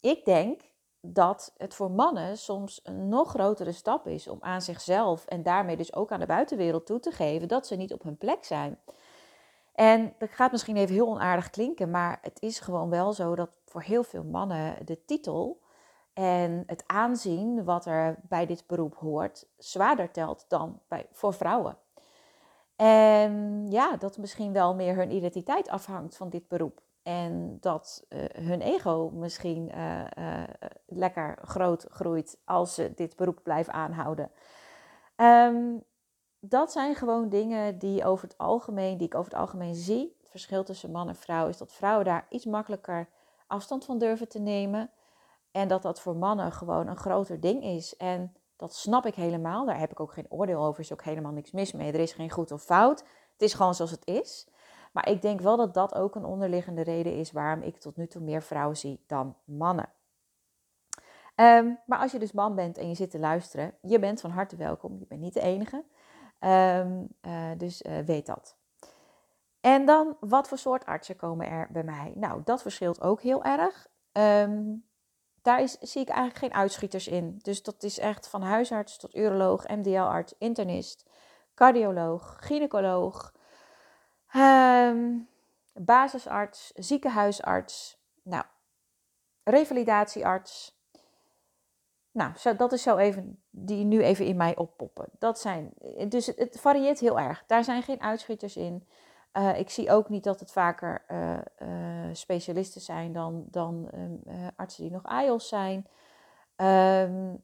ik 0.00 0.24
denk 0.24 0.60
dat 1.00 1.54
het 1.56 1.74
voor 1.74 1.90
mannen 1.90 2.38
soms 2.38 2.80
een 2.82 3.08
nog 3.08 3.30
grotere 3.30 3.72
stap 3.72 4.06
is 4.06 4.28
om 4.28 4.38
aan 4.40 4.62
zichzelf 4.62 5.26
en 5.26 5.42
daarmee 5.42 5.76
dus 5.76 5.94
ook 5.94 6.12
aan 6.12 6.20
de 6.20 6.26
buitenwereld 6.26 6.86
toe 6.86 7.00
te 7.00 7.10
geven 7.10 7.48
dat 7.48 7.66
ze 7.66 7.76
niet 7.76 7.92
op 7.92 8.02
hun 8.02 8.18
plek 8.18 8.44
zijn. 8.44 8.78
En 9.74 10.14
dat 10.18 10.30
gaat 10.30 10.52
misschien 10.52 10.76
even 10.76 10.94
heel 10.94 11.08
onaardig 11.08 11.50
klinken, 11.50 11.90
maar 11.90 12.18
het 12.22 12.40
is 12.40 12.60
gewoon 12.60 12.90
wel 12.90 13.12
zo 13.12 13.34
dat 13.34 13.58
voor 13.64 13.82
heel 13.82 14.02
veel 14.02 14.24
mannen 14.24 14.86
de 14.86 15.04
titel 15.04 15.60
en 16.12 16.62
het 16.66 16.84
aanzien 16.86 17.64
wat 17.64 17.86
er 17.86 18.18
bij 18.22 18.46
dit 18.46 18.66
beroep 18.66 18.94
hoort 18.94 19.46
zwaarder 19.56 20.10
telt 20.10 20.44
dan 20.48 20.80
bij, 20.88 21.06
voor 21.12 21.34
vrouwen. 21.34 21.76
En 22.76 23.66
ja, 23.70 23.96
dat 23.96 24.18
misschien 24.18 24.52
wel 24.52 24.74
meer 24.74 24.96
hun 24.96 25.12
identiteit 25.12 25.68
afhangt 25.68 26.16
van 26.16 26.30
dit 26.30 26.48
beroep. 26.48 26.82
En 27.02 27.56
dat 27.60 28.06
uh, 28.08 28.24
hun 28.32 28.60
ego 28.60 29.10
misschien 29.10 29.70
uh, 29.74 30.04
uh, 30.18 30.42
lekker 30.86 31.38
groot 31.42 31.86
groeit 31.88 32.40
als 32.44 32.74
ze 32.74 32.92
dit 32.94 33.16
beroep 33.16 33.40
blijven 33.42 33.72
aanhouden. 33.72 34.30
Um, 35.16 35.84
dat 36.40 36.72
zijn 36.72 36.94
gewoon 36.94 37.28
dingen 37.28 37.78
die 37.78 38.04
over 38.04 38.28
het 38.28 38.38
algemeen, 38.38 38.96
die 38.98 39.06
ik 39.06 39.14
over 39.14 39.30
het 39.30 39.40
algemeen 39.40 39.74
zie. 39.74 40.16
Het 40.20 40.30
verschil 40.30 40.64
tussen 40.64 40.90
man 40.90 41.08
en 41.08 41.16
vrouw 41.16 41.48
is 41.48 41.58
dat 41.58 41.72
vrouwen 41.72 42.04
daar 42.04 42.26
iets 42.28 42.44
makkelijker 42.44 43.08
afstand 43.46 43.84
van 43.84 43.98
durven 43.98 44.28
te 44.28 44.38
nemen. 44.38 44.90
En 45.50 45.68
dat 45.68 45.82
dat 45.82 46.00
voor 46.00 46.16
mannen 46.16 46.52
gewoon 46.52 46.86
een 46.86 46.96
groter 46.96 47.40
ding 47.40 47.62
is. 47.64 47.96
En 47.96 48.34
dat 48.56 48.74
snap 48.74 49.06
ik 49.06 49.14
helemaal. 49.14 49.66
Daar 49.66 49.78
heb 49.78 49.90
ik 49.90 50.00
ook 50.00 50.12
geen 50.12 50.26
oordeel 50.28 50.62
over. 50.64 50.74
Er 50.74 50.84
is 50.84 50.92
ook 50.92 51.02
helemaal 51.02 51.32
niks 51.32 51.50
mis 51.50 51.72
mee. 51.72 51.92
Er 51.92 52.00
is 52.00 52.12
geen 52.12 52.30
goed 52.30 52.52
of 52.52 52.62
fout. 52.62 53.00
Het 53.32 53.42
is 53.42 53.54
gewoon 53.54 53.74
zoals 53.74 53.90
het 53.90 54.06
is. 54.06 54.48
Maar 54.92 55.08
ik 55.08 55.22
denk 55.22 55.40
wel 55.40 55.56
dat 55.56 55.74
dat 55.74 55.94
ook 55.94 56.14
een 56.14 56.24
onderliggende 56.24 56.82
reden 56.82 57.16
is 57.16 57.32
waarom 57.32 57.62
ik 57.62 57.76
tot 57.76 57.96
nu 57.96 58.06
toe 58.06 58.22
meer 58.22 58.42
vrouwen 58.42 58.76
zie 58.76 59.04
dan 59.06 59.36
mannen. 59.44 59.88
Um, 61.36 61.78
maar 61.86 61.98
als 61.98 62.12
je 62.12 62.18
dus 62.18 62.32
man 62.32 62.54
bent 62.54 62.78
en 62.78 62.88
je 62.88 62.94
zit 62.94 63.10
te 63.10 63.18
luisteren, 63.18 63.74
je 63.80 63.98
bent 63.98 64.20
van 64.20 64.30
harte 64.30 64.56
welkom. 64.56 64.98
Je 64.98 65.06
bent 65.06 65.20
niet 65.20 65.34
de 65.34 65.40
enige. 65.40 65.84
Um, 66.40 67.08
uh, 67.22 67.50
dus 67.56 67.82
uh, 67.82 67.98
weet 67.98 68.26
dat. 68.26 68.56
En 69.60 69.86
dan, 69.86 70.16
wat 70.20 70.48
voor 70.48 70.58
soort 70.58 70.86
artsen 70.86 71.16
komen 71.16 71.46
er 71.46 71.68
bij 71.70 71.84
mij? 71.84 72.12
Nou, 72.14 72.40
dat 72.44 72.62
verschilt 72.62 73.00
ook 73.00 73.20
heel 73.20 73.44
erg. 73.44 73.86
Um, 74.12 74.84
daar 75.42 75.62
is, 75.62 75.78
zie 75.78 76.02
ik 76.02 76.08
eigenlijk 76.08 76.38
geen 76.38 76.54
uitschieters 76.54 77.08
in. 77.08 77.38
Dus 77.42 77.62
dat 77.62 77.82
is 77.82 77.98
echt 77.98 78.28
van 78.28 78.42
huisarts 78.42 78.96
tot 78.96 79.16
uroloog, 79.16 79.68
MDL-arts, 79.68 80.34
internist, 80.38 81.10
cardioloog, 81.54 82.36
gynaecoloog, 82.40 83.32
Um, 84.36 85.28
basisarts, 85.72 86.72
ziekenhuisarts, 86.74 87.98
nou, 88.22 88.44
revalidatiearts. 89.42 90.80
Nou, 92.10 92.32
zo, 92.36 92.56
dat 92.56 92.72
is 92.72 92.82
zo 92.82 92.96
even, 92.96 93.42
die 93.50 93.84
nu 93.84 94.02
even 94.02 94.26
in 94.26 94.36
mij 94.36 94.56
oppoppen. 94.56 95.08
Dat 95.18 95.40
zijn, 95.40 95.72
dus 96.08 96.26
het, 96.26 96.60
varieert 96.60 96.98
heel 96.98 97.18
erg. 97.18 97.44
Daar 97.46 97.64
zijn 97.64 97.82
geen 97.82 98.00
uitschieters 98.00 98.56
in. 98.56 98.86
Uh, 99.32 99.58
ik 99.58 99.70
zie 99.70 99.90
ook 99.90 100.08
niet 100.08 100.24
dat 100.24 100.40
het 100.40 100.52
vaker 100.52 101.04
uh, 101.08 101.38
uh, 101.58 102.08
specialisten 102.12 102.80
zijn 102.80 103.12
dan, 103.12 103.44
dan 103.50 103.88
um, 103.94 104.22
artsen 104.56 104.82
die 104.82 104.92
nog 104.92 105.04
AIOS 105.04 105.48
zijn. 105.48 105.86
Um, 106.56 107.40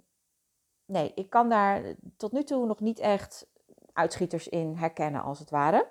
nee, 0.85 1.13
ik 1.15 1.31
kan 1.31 1.49
daar 1.49 1.83
tot 2.17 2.33
nu 2.33 2.43
toe 2.43 2.67
nog 2.67 2.81
niet 2.81 2.99
echt 2.99 3.47
uitschieters 3.93 4.49
in 4.49 4.75
herkennen, 4.75 5.23
als 5.23 5.39
het 5.39 5.51
ware. 5.51 5.89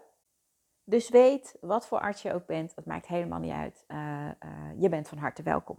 Dus 0.89 1.09
weet 1.09 1.57
wat 1.61 1.87
voor 1.87 1.99
arts 1.99 2.21
je 2.21 2.33
ook 2.33 2.45
bent, 2.45 2.75
het 2.75 2.85
maakt 2.85 3.07
helemaal 3.07 3.39
niet 3.39 3.53
uit. 3.53 3.85
Uh, 3.87 3.97
uh, 3.97 4.31
je 4.77 4.89
bent 4.89 5.07
van 5.07 5.17
harte 5.17 5.43
welkom. 5.43 5.77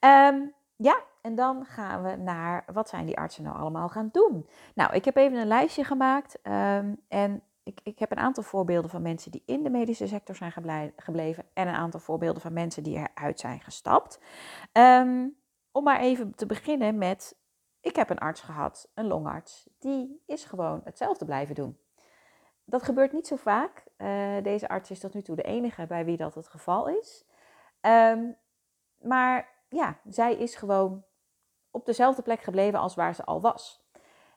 Um, 0.00 0.54
ja, 0.76 1.02
en 1.20 1.34
dan 1.34 1.64
gaan 1.64 2.02
we 2.02 2.16
naar 2.16 2.64
wat 2.72 2.88
zijn 2.88 3.06
die 3.06 3.18
artsen 3.18 3.44
nou 3.44 3.58
allemaal 3.58 3.88
gaan 3.88 4.08
doen. 4.12 4.48
Nou, 4.74 4.94
ik 4.94 5.04
heb 5.04 5.16
even 5.16 5.38
een 5.38 5.46
lijstje 5.46 5.84
gemaakt 5.84 6.38
um, 6.42 7.04
en 7.08 7.42
ik, 7.62 7.80
ik, 7.82 7.98
heb 7.98 8.10
een 8.10 8.18
aantal 8.18 8.42
voorbeelden 8.42 8.90
van 8.90 9.02
mensen 9.02 9.30
die 9.30 9.42
in 9.46 9.62
de 9.62 9.70
medische 9.70 10.06
sector 10.06 10.34
zijn 10.34 10.52
gebleven 10.96 11.44
en 11.52 11.68
een 11.68 11.74
aantal 11.74 12.00
voorbeelden 12.00 12.42
van 12.42 12.52
mensen 12.52 12.82
die 12.82 12.96
eruit 12.96 13.40
zijn 13.40 13.60
gestapt. 13.60 14.20
Um, 14.72 15.36
om 15.72 15.84
maar 15.84 16.00
even 16.00 16.34
te 16.34 16.46
beginnen 16.46 16.98
met, 16.98 17.38
ik 17.80 17.96
heb 17.96 18.10
een 18.10 18.18
arts 18.18 18.40
gehad, 18.40 18.90
een 18.94 19.06
longarts, 19.06 19.68
die 19.78 20.22
is 20.26 20.44
gewoon 20.44 20.80
hetzelfde 20.84 21.24
blijven 21.24 21.54
doen. 21.54 21.78
Dat 22.64 22.82
gebeurt 22.82 23.12
niet 23.12 23.26
zo 23.26 23.36
vaak. 23.36 23.87
Uh, 23.98 24.42
deze 24.42 24.68
arts 24.68 24.90
is 24.90 25.00
tot 25.00 25.14
nu 25.14 25.22
toe 25.22 25.36
de 25.36 25.42
enige 25.42 25.86
bij 25.86 26.04
wie 26.04 26.16
dat 26.16 26.34
het 26.34 26.48
geval 26.48 26.88
is. 26.88 27.24
Um, 27.80 28.36
maar 28.98 29.48
ja, 29.68 29.98
zij 30.08 30.34
is 30.34 30.54
gewoon 30.54 31.04
op 31.70 31.86
dezelfde 31.86 32.22
plek 32.22 32.40
gebleven 32.40 32.78
als 32.78 32.94
waar 32.94 33.14
ze 33.14 33.24
al 33.24 33.40
was. 33.40 33.86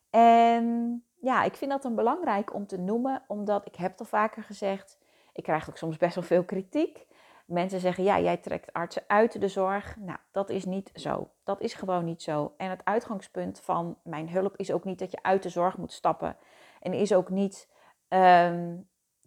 En 0.09 1.05
ja, 1.15 1.43
ik 1.43 1.55
vind 1.55 1.71
dat 1.71 1.85
een 1.85 1.95
belangrijk 1.95 2.53
om 2.53 2.67
te 2.67 2.77
noemen, 2.77 3.23
omdat 3.27 3.65
ik 3.65 3.75
heb 3.75 3.91
het 3.91 3.99
al 3.99 4.05
vaker 4.05 4.43
gezegd, 4.43 4.99
ik 5.33 5.43
krijg 5.43 5.69
ook 5.69 5.77
soms 5.77 5.97
best 5.97 6.15
wel 6.15 6.23
veel 6.23 6.43
kritiek. 6.43 7.07
Mensen 7.45 7.79
zeggen, 7.79 8.03
ja, 8.03 8.19
jij 8.19 8.37
trekt 8.37 8.73
artsen 8.73 9.03
uit 9.07 9.41
de 9.41 9.47
zorg. 9.47 9.97
Nou, 9.97 10.17
dat 10.31 10.49
is 10.49 10.65
niet 10.65 10.91
zo. 10.93 11.29
Dat 11.43 11.61
is 11.61 11.73
gewoon 11.73 12.05
niet 12.05 12.21
zo. 12.21 12.53
En 12.57 12.69
het 12.69 12.81
uitgangspunt 12.83 13.59
van 13.59 13.97
mijn 14.03 14.29
hulp 14.29 14.57
is 14.57 14.71
ook 14.71 14.83
niet 14.83 14.99
dat 14.99 15.11
je 15.11 15.23
uit 15.23 15.43
de 15.43 15.49
zorg 15.49 15.77
moet 15.77 15.91
stappen. 15.91 16.37
En 16.79 16.93
is 16.93 17.13
ook 17.13 17.29
niet 17.29 17.69
ehm, 18.07 18.77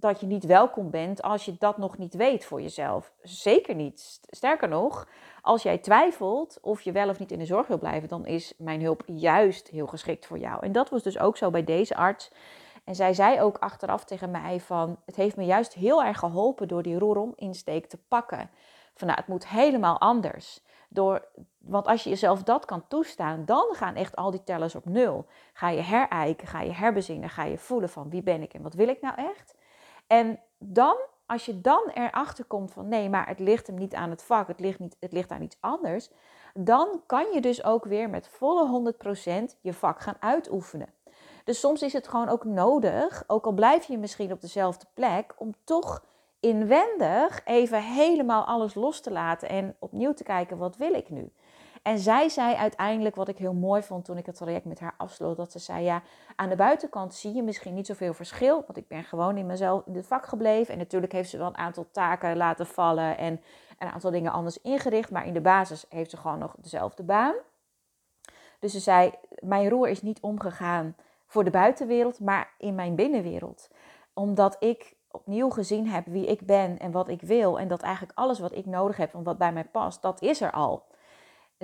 dat 0.05 0.21
je 0.21 0.27
niet 0.27 0.45
welkom 0.45 0.91
bent 0.91 1.23
als 1.23 1.45
je 1.45 1.57
dat 1.59 1.79
nog 1.79 1.99
niet 1.99 2.15
weet 2.15 2.45
voor 2.45 2.63
jezelf. 2.63 3.13
Zeker 3.23 3.75
niet. 3.75 4.21
Sterker 4.31 4.69
nog, 4.69 5.09
als 5.43 5.63
jij 5.63 5.79
twijfelt 5.79 6.59
of 6.63 6.81
je 6.81 6.93
wel 6.93 7.09
of 7.09 7.19
niet 7.19 7.33
in 7.33 7.39
de 7.39 7.45
zorg 7.45 7.67
wil 7.67 7.79
blijven, 7.79 8.09
dan 8.09 8.27
is 8.27 8.55
mijn 8.59 8.83
hulp 8.83 9.03
juist 9.07 9.69
heel 9.69 9.87
geschikt 9.87 10.27
voor 10.27 10.39
jou. 10.39 10.63
En 10.63 10.73
dat 10.73 10.91
was 10.91 11.03
dus 11.03 11.19
ook 11.19 11.37
zo 11.37 11.51
bij 11.51 11.65
deze 11.65 11.97
arts. 11.97 12.31
En 12.85 12.95
zij 12.95 13.15
zei 13.15 13.41
ook 13.41 13.59
achteraf 13.59 14.05
tegen 14.05 14.31
mij 14.31 14.61
van, 14.61 14.99
het 15.05 15.17
heeft 15.17 15.37
me 15.37 15.45
juist 15.45 15.75
heel 15.75 16.05
erg 16.05 16.19
geholpen 16.19 16.69
door 16.69 16.83
die 16.83 16.99
roerom-insteek 16.99 17.87
te 17.87 17.99
pakken. 18.09 18.51
Van 18.95 19.07
nou, 19.07 19.19
het 19.19 19.29
moet 19.29 19.49
helemaal 19.49 20.01
anders. 20.01 20.61
Door, 20.89 21.29
want 21.59 21.87
als 21.87 22.05
je 22.05 22.11
jezelf 22.11 22.43
dat 22.43 22.65
kan 22.65 22.89
toestaan, 22.89 23.45
dan 23.45 23.67
gaan 23.71 23.95
echt 23.95 24.17
al 24.17 24.31
die 24.31 24.45
tellers 24.45 24.75
op 24.75 24.85
nul. 24.85 25.27
Ga 25.53 25.69
je 25.69 25.81
herijken, 25.81 26.49
ga 26.49 26.61
je 26.61 26.73
herbezinnen, 26.73 27.31
ga 27.31 27.45
je 27.45 27.59
voelen 27.59 27.89
van 27.89 28.11
wie 28.11 28.23
ben 28.23 28.43
ik 28.43 28.55
en 28.55 28.63
wat 28.63 28.75
wil 28.75 28.89
ik 28.89 29.01
nou 29.01 29.15
echt. 29.17 29.55
En 30.07 30.41
dan, 30.59 30.97
als 31.27 31.47
je 31.47 31.61
dan 31.61 31.91
erachter 31.95 32.45
komt 32.45 32.73
van 32.73 32.89
nee, 32.89 33.09
maar 33.09 33.29
het 33.29 33.39
ligt 33.39 33.67
hem 33.67 33.77
niet 33.77 33.95
aan 33.95 34.11
het 34.11 34.23
vak, 34.23 34.49
het 34.49 34.61
ligt, 34.61 34.79
niet, 34.79 34.97
het 35.01 35.13
ligt 35.13 35.31
aan 35.31 35.43
iets 35.43 35.57
anders. 35.61 36.11
Dan 36.55 37.03
kan 37.07 37.33
je 37.33 37.41
dus 37.41 37.65
ook 37.65 37.85
weer 37.85 38.11
met 38.11 38.29
volle 38.29 38.93
100% 39.55 39.61
je 39.61 39.73
vak 39.73 40.01
gaan 40.01 40.17
uitoefenen. 40.21 40.89
Dus 41.45 41.61
soms 41.61 41.83
is 41.83 41.93
het 41.93 42.09
gewoon 42.09 42.29
ook 42.29 42.45
nodig, 42.45 43.25
ook 43.27 43.45
al 43.45 43.53
blijf 43.53 43.85
je 43.85 43.99
misschien 43.99 44.33
op 44.33 44.41
dezelfde 44.41 44.87
plek, 44.95 45.35
om 45.37 45.55
toch 45.65 46.05
inwendig 46.41 47.41
even 47.45 47.83
helemaal 47.83 48.45
alles 48.45 48.75
los 48.75 49.01
te 49.01 49.11
laten 49.11 49.49
en 49.49 49.77
opnieuw 49.79 50.13
te 50.13 50.25
kijken, 50.25 50.57
wat 50.57 50.77
wil 50.77 50.95
ik 50.95 51.11
nu? 51.11 51.33
En 51.85 51.99
zij 51.99 52.29
zei 52.29 52.55
uiteindelijk, 52.55 53.15
wat 53.15 53.29
ik 53.29 53.39
heel 53.39 53.53
mooi 53.53 53.83
vond 53.83 54.05
toen 54.05 54.19
ik 54.19 54.27
het 54.27 54.37
traject 54.37 54.65
met 54.65 54.81
haar 54.81 54.95
afsloot, 54.97 55.37
dat 55.37 55.53
ze 55.53 55.59
zei, 55.59 55.85
ja, 55.85 56.03
aan 56.37 56.49
de 56.49 56.57
buitenkant 56.57 57.15
zie 57.15 57.35
je 57.35 57.43
misschien 57.43 57.75
niet 57.75 57.87
zoveel 57.87 58.15
verschil, 58.15 58.55
want 58.55 58.77
ik 58.77 58.89
ben 58.89 59.05
gewoon 59.05 59.37
in 59.37 59.47
mezelf 59.47 59.87
in 59.87 59.95
het 59.95 60.07
vak 60.07 60.27
gebleven. 60.27 60.73
En 60.73 60.79
natuurlijk 60.79 61.13
heeft 61.13 61.31
ze 61.31 61.39
wel 61.39 61.47
een 61.47 61.57
aantal 61.57 61.87
taken 61.91 62.37
laten 62.37 62.67
vallen 62.67 63.19
en 63.19 63.41
een 63.79 63.89
aantal 63.89 64.11
dingen 64.11 64.33
anders 64.33 64.61
ingericht, 64.61 65.11
maar 65.11 65.27
in 65.27 65.33
de 65.33 65.41
basis 65.41 65.87
heeft 65.89 66.11
ze 66.11 66.17
gewoon 66.17 66.39
nog 66.39 66.55
dezelfde 66.59 67.03
baan. 67.03 67.35
Dus 68.59 68.73
ze 68.73 68.81
zei, 68.81 69.13
mijn 69.39 69.69
roer 69.69 69.89
is 69.89 70.03
niet 70.03 70.21
omgegaan 70.21 70.97
voor 71.27 71.45
de 71.45 71.51
buitenwereld, 71.51 72.21
maar 72.21 72.51
in 72.59 72.75
mijn 72.75 72.95
binnenwereld. 72.95 73.69
Omdat 74.13 74.57
ik 74.61 74.95
opnieuw 75.11 75.51
gezien 75.51 75.89
heb 75.89 76.07
wie 76.07 76.27
ik 76.27 76.47
ben 76.47 76.79
en 76.79 76.91
wat 76.91 77.09
ik 77.09 77.21
wil. 77.21 77.59
En 77.59 77.69
dat 77.69 77.83
eigenlijk 77.83 78.19
alles 78.19 78.39
wat 78.39 78.55
ik 78.55 78.67
nodig 78.67 78.97
heb 78.97 79.15
en 79.15 79.23
wat 79.23 79.39
bij 79.39 79.53
mij 79.53 79.65
past, 79.65 80.03
dat 80.03 80.23
is 80.23 80.41
er 80.41 80.51
al. 80.51 80.85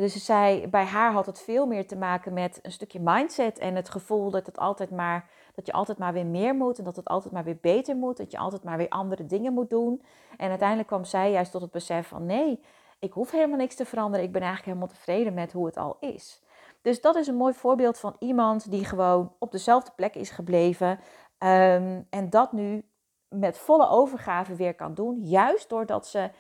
Dus 0.01 0.25
ze 0.25 0.67
bij 0.71 0.85
haar 0.85 1.13
had 1.13 1.27
het 1.27 1.41
veel 1.41 1.67
meer 1.67 1.87
te 1.87 1.97
maken 1.97 2.33
met 2.33 2.59
een 2.63 2.73
stukje 2.73 3.01
mindset 3.01 3.59
en 3.59 3.75
het 3.75 3.89
gevoel 3.89 4.31
dat, 4.31 4.47
het 4.47 4.59
altijd 4.59 4.91
maar, 4.91 5.31
dat 5.55 5.67
je 5.67 5.73
altijd 5.73 5.99
maar 5.99 6.13
weer 6.13 6.27
meer 6.27 6.55
moet 6.55 6.79
en 6.79 6.85
dat 6.85 6.97
het 6.97 7.09
altijd 7.09 7.35
maar 7.35 7.45
weer 7.45 7.59
beter 7.61 7.97
moet, 7.97 8.17
dat 8.17 8.31
je 8.31 8.39
altijd 8.39 8.65
maar 8.65 8.77
weer 8.77 8.89
andere 8.89 9.27
dingen 9.27 9.53
moet 9.53 9.71
doen. 9.71 10.03
En 10.37 10.49
uiteindelijk 10.49 10.89
kwam 10.89 11.05
zij 11.05 11.31
juist 11.31 11.51
tot 11.51 11.61
het 11.61 11.71
besef 11.71 12.09
van 12.09 12.27
nee, 12.27 12.61
ik 12.99 13.13
hoef 13.13 13.31
helemaal 13.31 13.57
niks 13.57 13.75
te 13.75 13.85
veranderen, 13.85 14.27
ik 14.27 14.33
ben 14.33 14.43
eigenlijk 14.43 14.73
helemaal 14.73 14.97
tevreden 14.97 15.35
met 15.35 15.53
hoe 15.53 15.67
het 15.67 15.77
al 15.77 15.97
is. 16.01 16.43
Dus 16.83 17.01
dat 17.01 17.17
is 17.17 17.27
een 17.27 17.37
mooi 17.37 17.55
voorbeeld 17.55 17.99
van 17.99 18.17
iemand 18.19 18.71
die 18.71 18.85
gewoon 18.85 19.33
op 19.39 19.53
dezelfde 19.53 19.93
plek 19.97 20.15
is 20.15 20.31
gebleven 20.31 21.01
ehm, 21.39 22.03
en 22.11 22.31
dat 22.31 22.53
nu 22.53 22.85
met 23.29 23.59
volle 23.59 23.89
overgave 23.89 24.55
weer 24.55 24.75
kan 24.75 24.95
doen, 24.95 25.21
juist 25.23 25.69
doordat 25.69 26.07
ze 26.07 26.31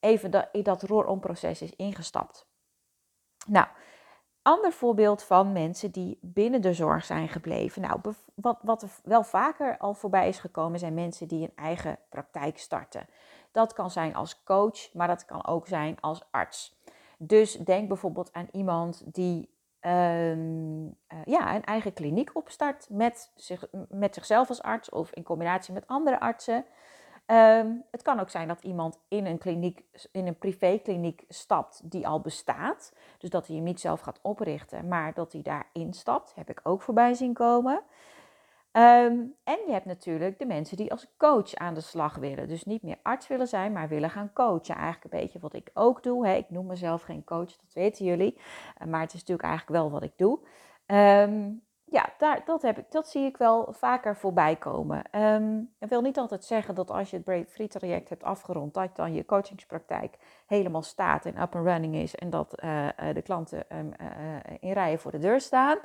even 0.00 0.30
dat, 0.30 0.48
dat 0.52 0.82
roeromproces 0.82 1.62
is 1.62 1.76
ingestapt. 1.76 2.49
Nou, 3.46 3.66
ander 4.42 4.72
voorbeeld 4.72 5.22
van 5.22 5.52
mensen 5.52 5.90
die 5.90 6.18
binnen 6.22 6.62
de 6.62 6.72
zorg 6.72 7.04
zijn 7.04 7.28
gebleven. 7.28 7.82
Nou, 7.82 8.00
wat, 8.34 8.58
wat 8.62 8.82
er 8.82 8.90
wel 9.04 9.22
vaker 9.22 9.78
al 9.78 9.94
voorbij 9.94 10.28
is 10.28 10.38
gekomen, 10.38 10.78
zijn 10.78 10.94
mensen 10.94 11.28
die 11.28 11.42
een 11.42 11.56
eigen 11.56 11.98
praktijk 12.08 12.58
starten. 12.58 13.06
Dat 13.52 13.72
kan 13.72 13.90
zijn 13.90 14.14
als 14.14 14.42
coach, 14.42 14.92
maar 14.92 15.08
dat 15.08 15.24
kan 15.24 15.46
ook 15.46 15.66
zijn 15.66 16.00
als 16.00 16.22
arts. 16.30 16.78
Dus 17.18 17.52
denk 17.52 17.88
bijvoorbeeld 17.88 18.32
aan 18.32 18.48
iemand 18.52 19.02
die 19.14 19.58
Ehm, 19.80 20.86
eh, 21.06 21.18
ja, 21.24 21.54
een 21.54 21.64
eigen 21.64 21.92
kliniek 21.92 22.30
opstart 22.32 22.86
met, 22.90 23.30
met 23.88 24.14
zichzelf 24.14 24.48
als 24.48 24.62
arts 24.62 24.88
of 24.88 25.10
in 25.10 25.22
combinatie 25.22 25.74
met 25.74 25.86
andere 25.86 26.20
artsen. 26.20 26.64
Ehm, 27.30 27.72
het 27.90 28.02
kan 28.02 28.20
ook 28.20 28.30
zijn 28.30 28.48
dat 28.48 28.62
iemand 28.62 28.98
in 29.08 29.26
een 29.26 29.38
kliniek, 29.38 29.82
in 30.12 30.26
een 30.26 30.38
privékliniek 30.38 31.24
stapt 31.28 31.90
die 31.90 32.08
al 32.08 32.20
bestaat. 32.20 32.92
Dus 33.18 33.30
dat 33.30 33.46
hij 33.46 33.56
hem 33.56 33.64
niet 33.64 33.80
zelf 33.80 34.00
gaat 34.00 34.18
oprichten, 34.22 34.88
maar 34.88 35.14
dat 35.14 35.32
hij 35.32 35.42
daarin 35.42 35.92
stapt. 35.92 36.34
Heb 36.34 36.50
ik 36.50 36.60
ook 36.62 36.82
voorbij 36.82 37.14
zien 37.14 37.32
komen. 37.32 37.82
Ehm, 38.72 39.16
en 39.44 39.58
je 39.66 39.72
hebt 39.72 39.84
natuurlijk 39.84 40.38
de 40.38 40.46
mensen 40.46 40.76
die 40.76 40.90
als 40.90 41.06
coach 41.16 41.54
aan 41.54 41.74
de 41.74 41.80
slag 41.80 42.14
willen. 42.14 42.48
Dus 42.48 42.64
niet 42.64 42.82
meer 42.82 42.98
arts 43.02 43.28
willen 43.28 43.48
zijn, 43.48 43.72
maar 43.72 43.88
willen 43.88 44.10
gaan 44.10 44.32
coachen. 44.32 44.74
Eigenlijk 44.74 45.14
een 45.14 45.20
beetje 45.20 45.38
wat 45.38 45.54
ik 45.54 45.70
ook 45.74 46.02
doe. 46.02 46.26
Hè. 46.26 46.34
Ik 46.34 46.50
noem 46.50 46.66
mezelf 46.66 47.02
geen 47.02 47.24
coach, 47.24 47.56
dat 47.56 47.72
weten 47.74 48.04
jullie. 48.04 48.38
Eh, 48.76 48.86
maar 48.86 49.00
het 49.00 49.12
is 49.12 49.20
natuurlijk 49.20 49.48
eigenlijk 49.48 49.80
wel 49.80 49.90
wat 49.90 50.02
ik 50.02 50.12
doe. 50.16 50.38
Ehm, 50.86 51.50
ja, 51.90 52.08
daar, 52.18 52.42
dat, 52.44 52.62
heb 52.62 52.78
ik, 52.78 52.90
dat 52.90 53.08
zie 53.08 53.24
ik 53.24 53.36
wel 53.36 53.68
vaker 53.72 54.16
voorbij 54.16 54.56
komen. 54.56 55.02
Um, 55.12 55.74
ik 55.78 55.88
wil 55.88 56.00
niet 56.00 56.18
altijd 56.18 56.44
zeggen 56.44 56.74
dat 56.74 56.90
als 56.90 57.10
je 57.10 57.16
het 57.16 57.24
Break 57.24 57.48
Free 57.48 57.68
traject 57.68 58.08
hebt 58.08 58.22
afgerond, 58.22 58.74
dat 58.74 58.96
dan 58.96 59.14
je 59.14 59.24
coachingspraktijk 59.24 60.16
helemaal 60.46 60.82
staat 60.82 61.26
en 61.26 61.40
up 61.40 61.54
and 61.54 61.66
running 61.66 61.94
is 61.94 62.14
en 62.14 62.30
dat 62.30 62.62
uh, 62.64 62.88
de 63.12 63.22
klanten 63.22 63.64
in 64.60 64.72
rijen 64.72 64.98
voor 64.98 65.10
de 65.10 65.18
deur 65.18 65.40
staan. 65.40 65.78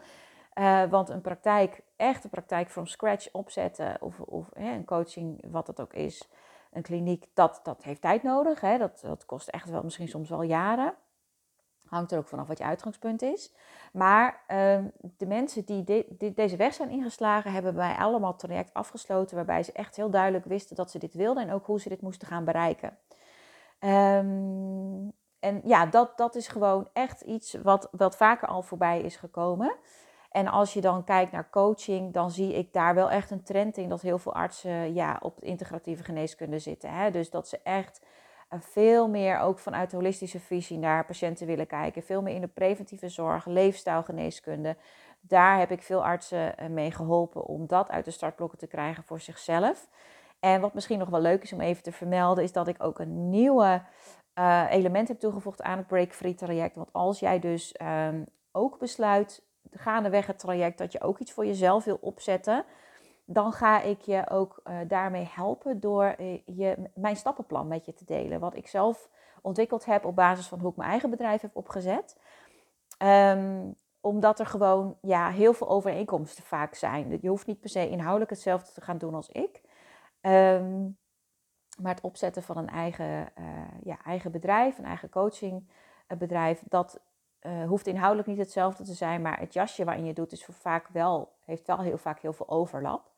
Want 0.89 1.09
een 1.09 1.21
praktijk, 1.21 1.81
echt 1.95 2.23
een 2.23 2.29
praktijk 2.29 2.69
from 2.69 2.85
scratch 2.85 3.29
opzetten, 3.31 3.97
of, 3.99 4.19
of 4.19 4.49
hè, 4.53 4.71
een 4.71 4.85
coaching, 4.85 5.43
wat 5.51 5.67
het 5.67 5.81
ook 5.81 5.93
is, 5.93 6.29
een 6.71 6.81
kliniek, 6.81 7.25
dat, 7.33 7.59
dat 7.63 7.83
heeft 7.83 8.01
tijd 8.01 8.23
nodig. 8.23 8.61
Hè. 8.61 8.77
Dat, 8.77 8.99
dat 9.01 9.25
kost 9.25 9.47
echt 9.47 9.69
wel 9.69 9.83
misschien 9.83 10.07
soms 10.07 10.29
wel 10.29 10.41
jaren. 10.41 10.93
Hangt 11.85 12.11
er 12.11 12.17
ook 12.17 12.27
vanaf 12.27 12.47
wat 12.47 12.57
je 12.57 12.63
uitgangspunt 12.63 13.21
is. 13.21 13.53
Maar 13.93 14.43
uh, 14.47 14.77
de 15.17 15.25
mensen 15.25 15.65
die 15.65 15.83
de, 15.83 16.33
deze 16.35 16.55
weg 16.55 16.73
zijn 16.73 16.89
ingeslagen, 16.89 17.51
hebben 17.51 17.75
bij 17.75 17.95
allemaal 17.95 18.35
traject 18.35 18.73
afgesloten. 18.73 19.35
Waarbij 19.35 19.63
ze 19.63 19.71
echt 19.71 19.95
heel 19.95 20.09
duidelijk 20.09 20.45
wisten 20.45 20.75
dat 20.75 20.91
ze 20.91 20.99
dit 20.99 21.13
wilden 21.13 21.43
en 21.43 21.53
ook 21.53 21.65
hoe 21.65 21.79
ze 21.79 21.89
dit 21.89 22.01
moesten 22.01 22.27
gaan 22.27 22.45
bereiken. 22.45 22.97
Um, 23.79 25.13
en 25.39 25.61
ja, 25.63 25.85
dat, 25.85 26.17
dat 26.17 26.35
is 26.35 26.47
gewoon 26.47 26.89
echt 26.93 27.21
iets 27.21 27.53
wat, 27.63 27.87
wat 27.91 28.17
vaker 28.17 28.47
al 28.47 28.61
voorbij 28.61 29.01
is 29.01 29.15
gekomen. 29.15 29.75
En 30.31 30.47
als 30.47 30.73
je 30.73 30.81
dan 30.81 31.03
kijkt 31.03 31.31
naar 31.31 31.49
coaching, 31.49 32.13
dan 32.13 32.31
zie 32.31 32.53
ik 32.53 32.73
daar 32.73 32.95
wel 32.95 33.09
echt 33.09 33.31
een 33.31 33.43
trend 33.43 33.77
in 33.77 33.89
dat 33.89 34.01
heel 34.01 34.17
veel 34.17 34.33
artsen 34.33 34.93
ja, 34.93 35.19
op 35.21 35.43
integratieve 35.43 36.03
geneeskunde 36.03 36.59
zitten. 36.59 36.89
Hè? 36.89 37.11
Dus 37.11 37.29
dat 37.29 37.47
ze 37.47 37.59
echt 37.63 38.05
veel 38.61 39.09
meer 39.09 39.39
ook 39.39 39.59
vanuit 39.59 39.89
de 39.89 39.95
holistische 39.95 40.39
visie 40.39 40.77
naar 40.77 41.05
patiënten 41.05 41.47
willen 41.47 41.67
kijken. 41.67 42.03
Veel 42.03 42.21
meer 42.21 42.35
in 42.35 42.41
de 42.41 42.47
preventieve 42.47 43.09
zorg, 43.09 43.45
leefstijlgeneeskunde. 43.45 44.75
Daar 45.21 45.59
heb 45.59 45.71
ik 45.71 45.81
veel 45.81 46.03
artsen 46.03 46.57
eh, 46.57 46.69
mee 46.69 46.91
geholpen 46.91 47.45
om 47.45 47.67
dat 47.67 47.89
uit 47.89 48.05
de 48.05 48.11
startblokken 48.11 48.57
te 48.57 48.67
krijgen 48.67 49.03
voor 49.03 49.19
zichzelf. 49.19 49.87
En 50.39 50.61
wat 50.61 50.73
misschien 50.73 50.99
nog 50.99 51.09
wel 51.09 51.21
leuk 51.21 51.43
is 51.43 51.53
om 51.53 51.61
even 51.61 51.83
te 51.83 51.91
vermelden, 51.91 52.43
is 52.43 52.51
dat 52.51 52.67
ik 52.67 52.83
ook 52.83 52.99
een 52.99 53.29
nieuwe 53.29 53.81
uh, 54.39 54.65
element 54.69 55.07
heb 55.07 55.19
toegevoegd 55.19 55.61
aan 55.61 55.77
het 55.77 55.87
Break 55.87 56.13
Free 56.13 56.35
traject. 56.35 56.75
Want 56.75 56.89
als 56.91 57.19
jij 57.19 57.39
dus 57.39 57.75
um, 57.81 58.25
ook 58.51 58.79
besluit 58.79 59.43
gaandeweg 59.71 60.27
het 60.27 60.39
traject 60.39 60.77
dat 60.77 60.91
je 60.91 61.01
ook 61.01 61.19
iets 61.19 61.31
voor 61.31 61.45
jezelf 61.45 61.83
wil 61.83 61.97
opzetten, 62.01 62.65
dan 63.25 63.51
ga 63.51 63.81
ik 63.81 64.01
je 64.01 64.29
ook 64.29 64.61
uh, 64.63 64.77
daarmee 64.87 65.29
helpen 65.31 65.79
door 65.79 66.15
uh, 66.19 66.39
je, 66.45 66.89
mijn 66.93 67.15
stappenplan 67.15 67.67
met 67.67 67.85
je 67.85 67.93
te 67.93 68.05
delen. 68.05 68.39
Wat 68.39 68.55
ik 68.55 68.67
zelf 68.67 69.09
ontwikkeld 69.41 69.85
heb 69.85 70.05
op 70.05 70.15
basis 70.15 70.47
van 70.47 70.59
hoe 70.59 70.69
ik 70.69 70.77
mijn 70.77 70.89
eigen 70.89 71.09
bedrijf 71.09 71.41
heb 71.41 71.55
opgezet. 71.55 72.17
Um, 72.97 73.75
omdat 74.01 74.39
er 74.39 74.45
gewoon 74.45 74.97
ja, 75.01 75.29
heel 75.29 75.53
veel 75.53 75.69
overeenkomsten 75.69 76.43
vaak 76.43 76.75
zijn. 76.75 77.17
Je 77.21 77.29
hoeft 77.29 77.47
niet 77.47 77.59
per 77.59 77.69
se 77.69 77.89
inhoudelijk 77.89 78.29
hetzelfde 78.29 78.71
te 78.71 78.81
gaan 78.81 78.97
doen 78.97 79.13
als 79.13 79.29
ik. 79.29 79.61
Um, 80.21 80.97
maar 81.81 81.93
het 81.93 82.03
opzetten 82.03 82.43
van 82.43 82.57
een 82.57 82.69
eigen, 82.69 83.29
uh, 83.39 83.47
ja, 83.83 83.97
eigen 84.03 84.31
bedrijf, 84.31 84.77
een 84.77 84.85
eigen 84.85 85.09
coachingbedrijf, 85.09 86.63
dat 86.69 86.99
hoeft 87.67 87.87
inhoudelijk 87.87 88.27
niet 88.27 88.37
hetzelfde 88.37 88.83
te 88.83 88.93
zijn, 88.93 89.21
maar 89.21 89.39
het 89.39 89.53
jasje 89.53 89.83
waarin 89.83 90.05
je 90.05 90.13
doet 90.13 90.31
is 90.31 90.45
voor 90.45 90.53
vaak 90.53 90.87
wel, 90.87 91.31
heeft 91.45 91.67
wel 91.67 91.79
heel 91.79 91.97
vaak 91.97 92.19
heel 92.19 92.33
veel 92.33 92.49
overlap. 92.49 93.11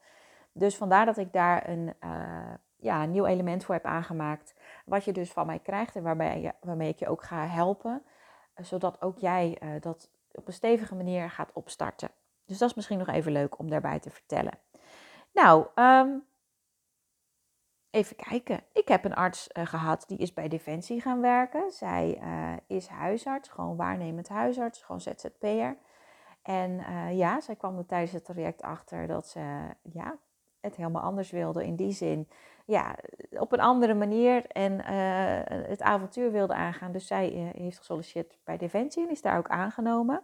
Dus 0.58 0.78
vandaar 0.78 1.06
dat 1.06 1.18
ik 1.18 1.34
daar 1.34 1.70
een, 1.70 1.94
uh, 2.04 2.54
ja, 2.76 3.06
nieuw 3.06 3.26
element 3.26 3.66
voor 3.66 3.76
heb 3.76 3.86
aangemaakt, 3.86 4.56
wat 4.86 5.06
je 5.06 5.14
dus 5.14 5.32
van 5.32 5.46
mij 5.46 5.60
krijgt 5.60 5.96
en 5.96 6.04
waarbij 6.04 6.54
waarmee 6.62 6.90
ik 6.90 7.00
je 7.00 7.08
ook 7.08 7.24
ga 7.24 7.46
helpen, 7.48 8.04
uh, 8.56 8.66
zodat 8.66 9.02
ook 9.02 9.18
jij 9.18 9.58
dat 9.80 10.10
op 10.32 10.48
een 10.48 10.54
stevige 10.54 10.96
manier 10.96 11.30
gaat 11.30 11.54
opstarten. 11.54 12.10
Dus 12.46 12.58
dat 12.58 12.70
is 12.70 12.76
misschien 12.76 12.98
nog 12.98 13.08
even 13.08 13.32
leuk 13.32 13.60
om 13.60 13.70
daarbij 13.70 14.00
te 14.00 14.10
vertellen. 14.10 14.60
Nou, 15.34 15.68
ehm, 15.76 16.10
even 17.90 18.16
kijken. 18.16 18.64
Ik 18.74 18.88
heb 18.88 19.06
een 19.06 19.16
arts 19.16 19.50
gehad 19.54 20.04
die 20.08 20.18
is 20.18 20.34
bij 20.34 20.48
Defensie 20.48 21.02
gaan 21.02 21.22
werken. 21.22 21.72
Zij 21.72 22.22
is 22.68 22.88
huisarts, 22.88 23.50
gewoon 23.50 23.76
waarnemend 23.76 24.30
huisarts, 24.30 24.82
gewoon 24.82 25.02
ZZP'er. 25.02 25.78
En 26.42 26.84
ja, 27.16 27.42
zij 27.42 27.56
kwam 27.56 27.78
er 27.78 27.86
tijdens 27.86 28.12
het 28.12 28.26
traject 28.26 28.62
achter 28.62 29.08
dat 29.08 29.28
ze 29.28 29.70
ja, 29.82 30.18
het 30.62 30.76
helemaal 30.76 31.02
anders 31.02 31.32
wilde. 31.32 31.66
In 31.66 31.76
die 31.76 31.92
zin, 31.92 32.30
ja, 32.66 32.96
op 33.30 33.52
een 33.52 33.60
andere 33.60 33.94
manier 33.94 34.46
en 34.46 34.82
het 35.70 35.82
avontuur 35.82 36.32
wilde 36.32 36.54
aangaan. 36.54 36.92
Dus 36.92 37.08
zij 37.08 37.52
heeft 37.56 37.78
gesolliciteerd 37.78 38.38
bij 38.44 38.58
Defensie 38.58 39.04
en 39.04 39.12
is 39.12 39.22
daar 39.22 39.38
ook 39.38 39.50
aangenomen. 39.50 40.24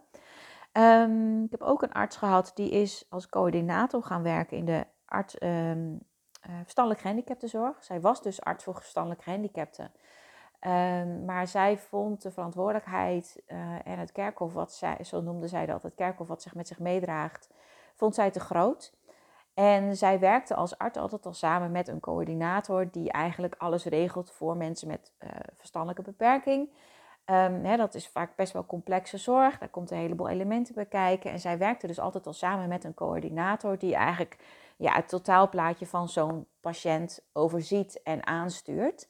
Um, 0.72 1.44
ik 1.44 1.50
heb 1.50 1.62
ook 1.62 1.82
een 1.82 1.92
arts 1.92 2.16
gehad 2.16 2.50
die 2.54 2.70
is 2.70 3.06
als 3.08 3.28
coördinator 3.28 4.02
gaan 4.02 4.22
werken 4.22 4.56
in 4.56 4.64
de 4.64 4.86
arts, 5.04 5.42
um, 5.42 6.00
verstandelijk 6.62 7.02
gehandicaptenzorg. 7.02 7.84
Zij 7.84 8.00
was 8.00 8.22
dus 8.22 8.40
arts 8.40 8.64
voor 8.64 8.74
verstandelijk 8.74 9.22
gehandicapten. 9.22 9.92
Um, 10.60 11.24
maar 11.24 11.46
zij 11.46 11.78
vond 11.78 12.22
de 12.22 12.30
verantwoordelijkheid 12.30 13.42
en 13.84 13.98
het 13.98 14.12
kerkhof, 14.12 14.52
wat 14.52 14.72
zij, 14.72 15.04
zo 15.04 15.20
noemde 15.20 15.48
zij 15.48 15.66
dat, 15.66 15.82
het 15.82 15.94
kerkhof 15.94 16.28
wat 16.28 16.42
zich 16.42 16.54
met 16.54 16.68
zich 16.68 16.78
meedraagt, 16.78 17.48
vond 17.94 18.14
zij 18.14 18.30
te 18.30 18.40
groot. 18.40 18.94
En 19.54 19.96
zij 19.96 20.18
werkte 20.18 20.54
als 20.54 20.78
arts 20.78 20.98
altijd 20.98 21.26
al 21.26 21.32
samen 21.32 21.70
met 21.70 21.88
een 21.88 22.00
coördinator 22.00 22.90
die 22.90 23.12
eigenlijk 23.12 23.54
alles 23.58 23.84
regelt 23.84 24.30
voor 24.30 24.56
mensen 24.56 24.88
met 24.88 25.12
uh, 25.18 25.30
verstandelijke 25.56 26.02
beperking. 26.02 26.68
Um, 27.26 27.64
hè, 27.64 27.76
dat 27.76 27.94
is 27.94 28.08
vaak 28.08 28.36
best 28.36 28.52
wel 28.52 28.66
complexe 28.66 29.18
zorg. 29.18 29.58
Daar 29.58 29.68
komt 29.68 29.90
een 29.90 29.96
heleboel 29.98 30.28
elementen 30.28 30.74
bij 30.74 30.86
kijken. 30.86 31.30
En 31.30 31.40
zij 31.40 31.58
werkte 31.58 31.86
dus 31.86 31.98
altijd 31.98 32.26
al 32.26 32.32
samen 32.32 32.68
met 32.68 32.84
een 32.84 32.94
coördinator 32.94 33.78
die 33.78 33.94
eigenlijk 33.94 34.38
ja, 34.76 34.92
het 34.92 35.08
totaalplaatje 35.08 35.86
van 35.86 36.08
zo'n 36.08 36.46
patiënt 36.60 37.26
overziet 37.32 38.02
en 38.02 38.26
aanstuurt. 38.26 39.08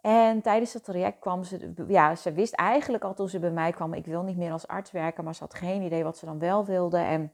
En 0.00 0.42
tijdens 0.42 0.72
het 0.72 0.84
traject 0.84 1.18
kwam 1.18 1.42
ze, 1.44 1.74
ja, 1.88 2.14
ze 2.14 2.32
wist 2.32 2.54
eigenlijk 2.54 3.04
al 3.04 3.14
toen 3.14 3.28
ze 3.28 3.38
bij 3.38 3.50
mij 3.50 3.72
kwam, 3.72 3.94
ik 3.94 4.06
wil 4.06 4.22
niet 4.22 4.36
meer 4.36 4.52
als 4.52 4.66
arts 4.66 4.90
werken, 4.90 5.24
maar 5.24 5.34
ze 5.34 5.42
had 5.42 5.54
geen 5.54 5.82
idee 5.82 6.04
wat 6.04 6.18
ze 6.18 6.26
dan 6.26 6.38
wel 6.38 6.64
wilde. 6.64 6.98
En 6.98 7.32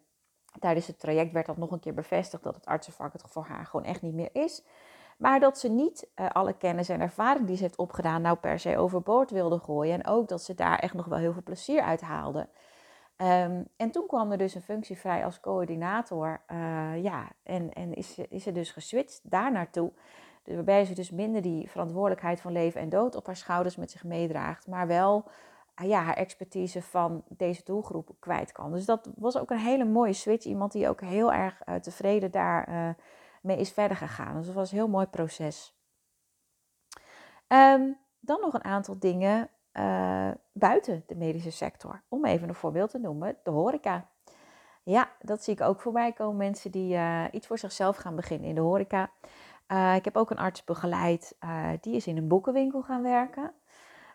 tijdens 0.60 0.86
het 0.86 0.98
traject 0.98 1.32
werd 1.32 1.46
dat 1.46 1.56
nog 1.56 1.70
een 1.70 1.80
keer 1.80 1.94
bevestigd 1.94 2.42
dat 2.42 2.54
het 2.54 2.66
artsenvak 2.66 3.12
het 3.12 3.22
voor 3.26 3.44
haar 3.44 3.66
gewoon 3.66 3.86
echt 3.86 4.02
niet 4.02 4.14
meer 4.14 4.30
is. 4.32 4.62
Maar 5.16 5.40
dat 5.40 5.58
ze 5.58 5.68
niet 5.68 6.08
uh, 6.16 6.30
alle 6.30 6.52
kennis 6.52 6.88
en 6.88 7.00
ervaring 7.00 7.46
die 7.46 7.56
ze 7.56 7.62
heeft 7.62 7.76
opgedaan 7.76 8.22
nou 8.22 8.36
per 8.36 8.58
se 8.58 8.78
overboord 8.78 9.30
wilde 9.30 9.58
gooien. 9.58 9.94
En 9.94 10.06
ook 10.06 10.28
dat 10.28 10.42
ze 10.42 10.54
daar 10.54 10.78
echt 10.78 10.94
nog 10.94 11.06
wel 11.06 11.18
heel 11.18 11.32
veel 11.32 11.42
plezier 11.42 11.82
uit 11.82 12.00
haalde. 12.00 12.48
Um, 13.16 13.68
en 13.76 13.90
toen 13.90 14.06
kwam 14.06 14.32
er 14.32 14.38
dus 14.38 14.54
een 14.54 14.62
functie 14.62 14.98
vrij 14.98 15.24
als 15.24 15.40
coördinator. 15.40 16.40
Uh, 16.52 17.02
ja, 17.02 17.28
en, 17.42 17.72
en 17.72 17.94
is, 17.94 18.18
is 18.18 18.42
ze 18.42 18.52
dus 18.52 18.70
geswitcht 18.70 19.20
daar 19.22 19.52
naartoe. 19.52 19.92
Dus 20.42 20.54
waarbij 20.54 20.84
ze 20.84 20.94
dus 20.94 21.10
minder 21.10 21.42
die 21.42 21.70
verantwoordelijkheid 21.70 22.40
van 22.40 22.52
leven 22.52 22.80
en 22.80 22.88
dood 22.88 23.14
op 23.14 23.26
haar 23.26 23.36
schouders 23.36 23.76
met 23.76 23.90
zich 23.90 24.04
meedraagt. 24.04 24.66
Maar 24.66 24.86
wel 24.86 25.24
ja, 25.74 26.02
haar 26.02 26.16
expertise 26.16 26.82
van 26.82 27.24
deze 27.28 27.64
doelgroep 27.64 28.10
kwijt 28.18 28.52
kan. 28.52 28.72
Dus 28.72 28.84
dat 28.84 29.10
was 29.16 29.38
ook 29.38 29.50
een 29.50 29.58
hele 29.58 29.84
mooie 29.84 30.12
switch. 30.12 30.44
Iemand 30.44 30.72
die 30.72 30.88
ook 30.88 31.00
heel 31.00 31.32
erg 31.32 31.62
uh, 31.66 31.74
tevreden 31.74 32.30
daar 32.30 32.96
mee 33.42 33.58
is 33.58 33.72
verder 33.72 33.96
gegaan. 33.96 34.36
Dus 34.36 34.46
dat 34.46 34.54
was 34.54 34.70
een 34.70 34.78
heel 34.78 34.88
mooi 34.88 35.06
proces. 35.06 35.78
Um, 37.48 37.98
dan 38.20 38.40
nog 38.40 38.54
een 38.54 38.64
aantal 38.64 38.98
dingen 38.98 39.50
uh, 39.72 40.30
buiten 40.52 41.04
de 41.06 41.14
medische 41.14 41.50
sector. 41.50 42.02
Om 42.08 42.24
even 42.24 42.48
een 42.48 42.54
voorbeeld 42.54 42.90
te 42.90 42.98
noemen, 42.98 43.36
de 43.42 43.50
horeca. 43.50 44.08
Ja, 44.82 45.10
dat 45.20 45.44
zie 45.44 45.54
ik 45.54 45.60
ook 45.60 45.80
voorbij 45.80 46.12
komen. 46.12 46.36
Mensen 46.36 46.70
die 46.70 46.98
iets 47.30 47.46
voor 47.46 47.58
zichzelf 47.58 47.96
gaan 47.96 48.16
beginnen 48.16 48.48
in 48.48 48.54
de 48.54 48.60
horeca. 48.60 49.10
Ik 49.94 50.04
heb 50.04 50.16
ook 50.16 50.30
een 50.30 50.38
arts 50.38 50.64
begeleid, 50.64 51.36
die 51.80 51.94
is 51.94 52.06
in 52.06 52.16
een 52.16 52.28
boekenwinkel 52.28 52.82
gaan 52.82 53.02
werken. 53.02 53.52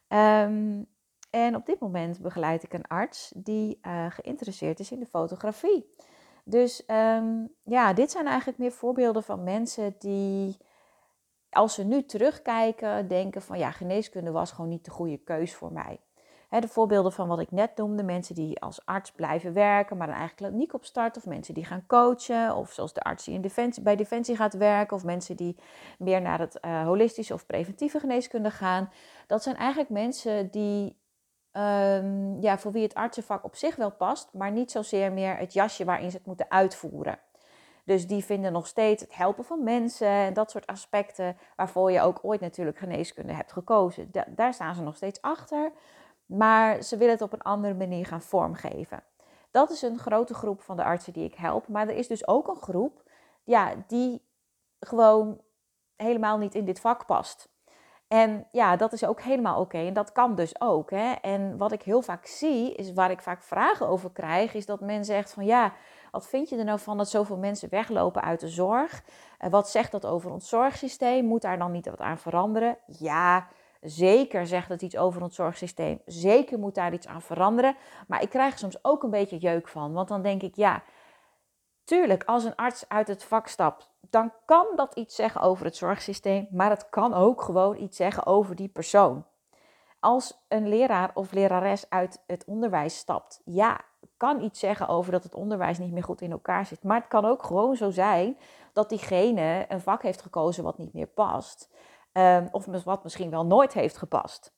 Um, 0.07 0.87
en 1.29 1.55
op 1.55 1.65
dit 1.65 1.79
moment 1.79 2.21
begeleid 2.21 2.63
ik 2.63 2.73
een 2.73 2.87
arts 2.87 3.31
die 3.35 3.79
geïnteresseerd 4.09 4.79
is 4.79 4.91
in 4.91 4.99
de 4.99 5.05
fotografie. 5.05 5.89
Dus 6.43 6.83
um, 6.87 7.49
ja, 7.63 7.93
dit 7.93 8.11
zijn 8.11 8.27
eigenlijk 8.27 8.57
meer 8.57 8.71
voorbeelden 8.71 9.23
van 9.23 9.43
mensen 9.43 9.95
die 9.99 10.57
als 11.49 11.73
ze 11.73 11.83
nu 11.83 12.05
terugkijken, 12.05 13.07
denken 13.07 13.41
van 13.41 13.57
ja, 13.57 13.71
geneeskunde 13.71 14.31
was 14.31 14.51
gewoon 14.51 14.69
niet 14.69 14.85
de 14.85 14.91
goede 14.91 15.17
keus 15.17 15.55
voor 15.55 15.71
mij. 15.71 15.99
de 16.49 16.67
voorbeelden 16.67 17.11
van 17.11 17.27
wat 17.27 17.39
ik 17.39 17.51
net 17.51 17.77
noemde, 17.77 18.03
mensen 18.03 18.35
die 18.35 18.61
als 18.61 18.85
arts 18.85 19.11
blijven 19.11 19.53
werken, 19.53 19.97
maar 19.97 20.07
dan 20.07 20.15
eigenlijk 20.15 20.51
kliniek 20.51 20.73
opstarten, 20.73 21.21
of 21.21 21.27
mensen 21.27 21.53
die 21.53 21.65
gaan 21.65 21.85
coachen, 21.87 22.55
of 22.55 22.71
zoals 22.71 22.93
de 22.93 23.01
arts 23.01 23.25
die 23.25 23.39
in 23.41 23.73
bij 23.83 23.95
Defensie 23.95 24.35
gaat 24.35 24.53
werken, 24.53 24.95
of 24.95 25.03
mensen 25.03 25.35
die 25.35 25.55
meer 25.97 26.21
naar 26.21 26.39
het 26.39 26.57
uh, 26.61 26.83
holistische 26.83 27.33
of 27.33 27.45
preventieve 27.45 27.99
geneeskunde 27.99 28.51
gaan. 28.51 28.91
Dat 29.27 29.43
zijn 29.43 29.55
eigenlijk 29.55 29.89
mensen 29.89 30.51
die, 30.51 30.98
um, 31.51 32.41
ja, 32.41 32.57
voor 32.57 32.71
wie 32.71 32.83
het 32.83 32.93
artsenvak 32.93 33.43
op 33.43 33.55
zich 33.55 33.75
wel 33.75 33.91
past, 33.91 34.33
maar 34.33 34.51
niet 34.51 34.71
zozeer 34.71 35.11
meer 35.11 35.37
het 35.37 35.53
jasje 35.53 35.85
waarin 35.85 36.11
ze 36.11 36.17
het 36.17 36.25
moeten 36.25 36.51
uitvoeren. 36.51 37.19
Dus 37.85 38.07
die 38.07 38.23
vinden 38.23 38.51
nog 38.51 38.67
steeds 38.67 39.01
het 39.01 39.15
helpen 39.15 39.43
van 39.43 39.63
mensen 39.63 40.07
en 40.07 40.33
dat 40.33 40.51
soort 40.51 40.67
aspecten 40.67 41.37
waarvoor 41.55 41.91
je 41.91 42.01
ook 42.01 42.19
ooit 42.21 42.41
natuurlijk 42.41 42.77
geneeskunde 42.77 43.33
hebt 43.33 43.51
gekozen. 43.51 44.11
daar 44.27 44.53
staan 44.53 44.75
ze 44.75 44.81
nog 44.81 44.95
steeds 44.95 45.21
achter, 45.21 45.71
maar 46.25 46.81
ze 46.81 46.97
willen 46.97 47.13
het 47.13 47.23
op 47.23 47.33
een 47.33 47.41
andere 47.41 47.73
manier 47.73 48.05
gaan 48.05 48.21
vormgeven. 48.21 49.03
Dat 49.51 49.69
is 49.69 49.81
een 49.81 49.99
grote 49.99 50.33
groep 50.33 50.61
van 50.61 50.77
de 50.77 50.83
artsen 50.83 51.13
die 51.13 51.23
ik 51.23 51.35
help, 51.35 51.67
maar 51.67 51.87
er 51.87 51.95
is 51.95 52.07
dus 52.07 52.27
ook 52.27 52.47
een 52.47 52.61
groep 52.61 53.03
ja, 53.43 53.73
die 53.87 54.21
gewoon 54.79 55.41
helemaal 55.95 56.37
niet 56.37 56.55
in 56.55 56.65
dit 56.65 56.79
vak 56.79 57.05
past. 57.05 57.49
En 58.09 58.47
ja, 58.51 58.75
dat 58.75 58.93
is 58.93 59.05
ook 59.05 59.21
helemaal 59.21 59.59
oké. 59.59 59.77
En 59.77 59.93
dat 59.93 60.11
kan 60.11 60.35
dus 60.35 60.61
ook. 60.61 60.91
Hè? 60.91 61.11
En 61.11 61.57
wat 61.57 61.71
ik 61.71 61.81
heel 61.81 62.01
vaak 62.01 62.25
zie, 62.25 62.75
is 62.75 62.93
waar 62.93 63.11
ik 63.11 63.21
vaak 63.21 63.43
vragen 63.43 63.87
over 63.87 64.11
krijg, 64.11 64.53
is 64.53 64.65
dat 64.65 64.79
men 64.79 65.05
zegt 65.05 65.33
van 65.33 65.45
ja, 65.45 65.73
wat 66.11 66.27
vind 66.27 66.49
je 66.49 66.57
er 66.57 66.63
nou 66.63 66.79
van 66.79 66.97
dat 66.97 67.09
zoveel 67.09 67.37
mensen 67.37 67.69
weglopen 67.69 68.21
uit 68.21 68.39
de 68.39 68.47
zorg? 68.47 69.03
Wat 69.49 69.69
zegt 69.69 69.91
dat 69.91 70.05
over 70.05 70.31
ons 70.31 70.49
zorgsysteem? 70.49 71.25
Moet 71.25 71.41
daar 71.41 71.57
dan 71.57 71.71
niet 71.71 71.89
wat 71.89 71.99
aan 71.99 72.17
veranderen? 72.17 72.77
Ja, 72.85 73.47
zeker 73.81 74.47
zegt 74.47 74.69
het 74.69 74.81
iets 74.81 74.97
over 74.97 75.21
ons 75.21 75.35
zorgsysteem. 75.35 76.01
Zeker 76.05 76.59
moet 76.59 76.75
daar 76.75 76.93
iets 76.93 77.07
aan 77.07 77.21
veranderen. 77.21 77.75
Maar 78.07 78.21
ik 78.21 78.29
krijg 78.29 78.53
er 78.53 78.59
soms 78.59 78.83
ook 78.83 79.03
een 79.03 79.09
beetje 79.09 79.37
jeuk 79.37 79.67
van. 79.67 79.93
Want 79.93 80.07
dan 80.07 80.21
denk 80.21 80.41
ik, 80.41 80.55
ja, 80.55 80.83
tuurlijk, 81.83 82.23
als 82.23 82.43
een 82.43 82.55
arts 82.55 82.85
uit 82.87 83.07
het 83.07 83.23
vak 83.23 83.47
stapt, 83.47 83.88
dan 83.99 84.31
kan 84.45 84.65
dat 84.75 84.95
iets 84.95 85.15
zeggen 85.15 85.41
over 85.41 85.65
het 85.65 85.75
zorgsysteem. 85.75 86.47
Maar 86.51 86.69
het 86.69 86.89
kan 86.89 87.13
ook 87.13 87.41
gewoon 87.41 87.77
iets 87.77 87.97
zeggen 87.97 88.25
over 88.25 88.55
die 88.55 88.69
persoon. 88.69 89.25
Als 89.99 90.45
een 90.47 90.67
leraar 90.67 91.11
of 91.13 91.31
lerares 91.31 91.89
uit 91.89 92.23
het 92.27 92.45
onderwijs 92.45 92.97
stapt, 92.97 93.41
ja, 93.45 93.81
kan 94.17 94.41
iets 94.41 94.59
zeggen 94.59 94.87
over 94.87 95.11
dat 95.11 95.23
het 95.23 95.35
onderwijs 95.35 95.77
niet 95.77 95.91
meer 95.91 96.03
goed 96.03 96.21
in 96.21 96.31
elkaar 96.31 96.65
zit. 96.65 96.83
Maar 96.83 96.99
het 96.99 97.07
kan 97.07 97.25
ook 97.25 97.43
gewoon 97.43 97.75
zo 97.75 97.89
zijn 97.89 98.37
dat 98.73 98.89
diegene 98.89 99.65
een 99.67 99.81
vak 99.81 100.01
heeft 100.01 100.21
gekozen 100.21 100.63
wat 100.63 100.77
niet 100.77 100.93
meer 100.93 101.07
past. 101.07 101.69
Um, 102.13 102.47
of 102.51 102.65
wat 102.83 103.03
misschien 103.03 103.29
wel 103.29 103.45
nooit 103.45 103.73
heeft 103.73 103.97
gepast. 103.97 104.53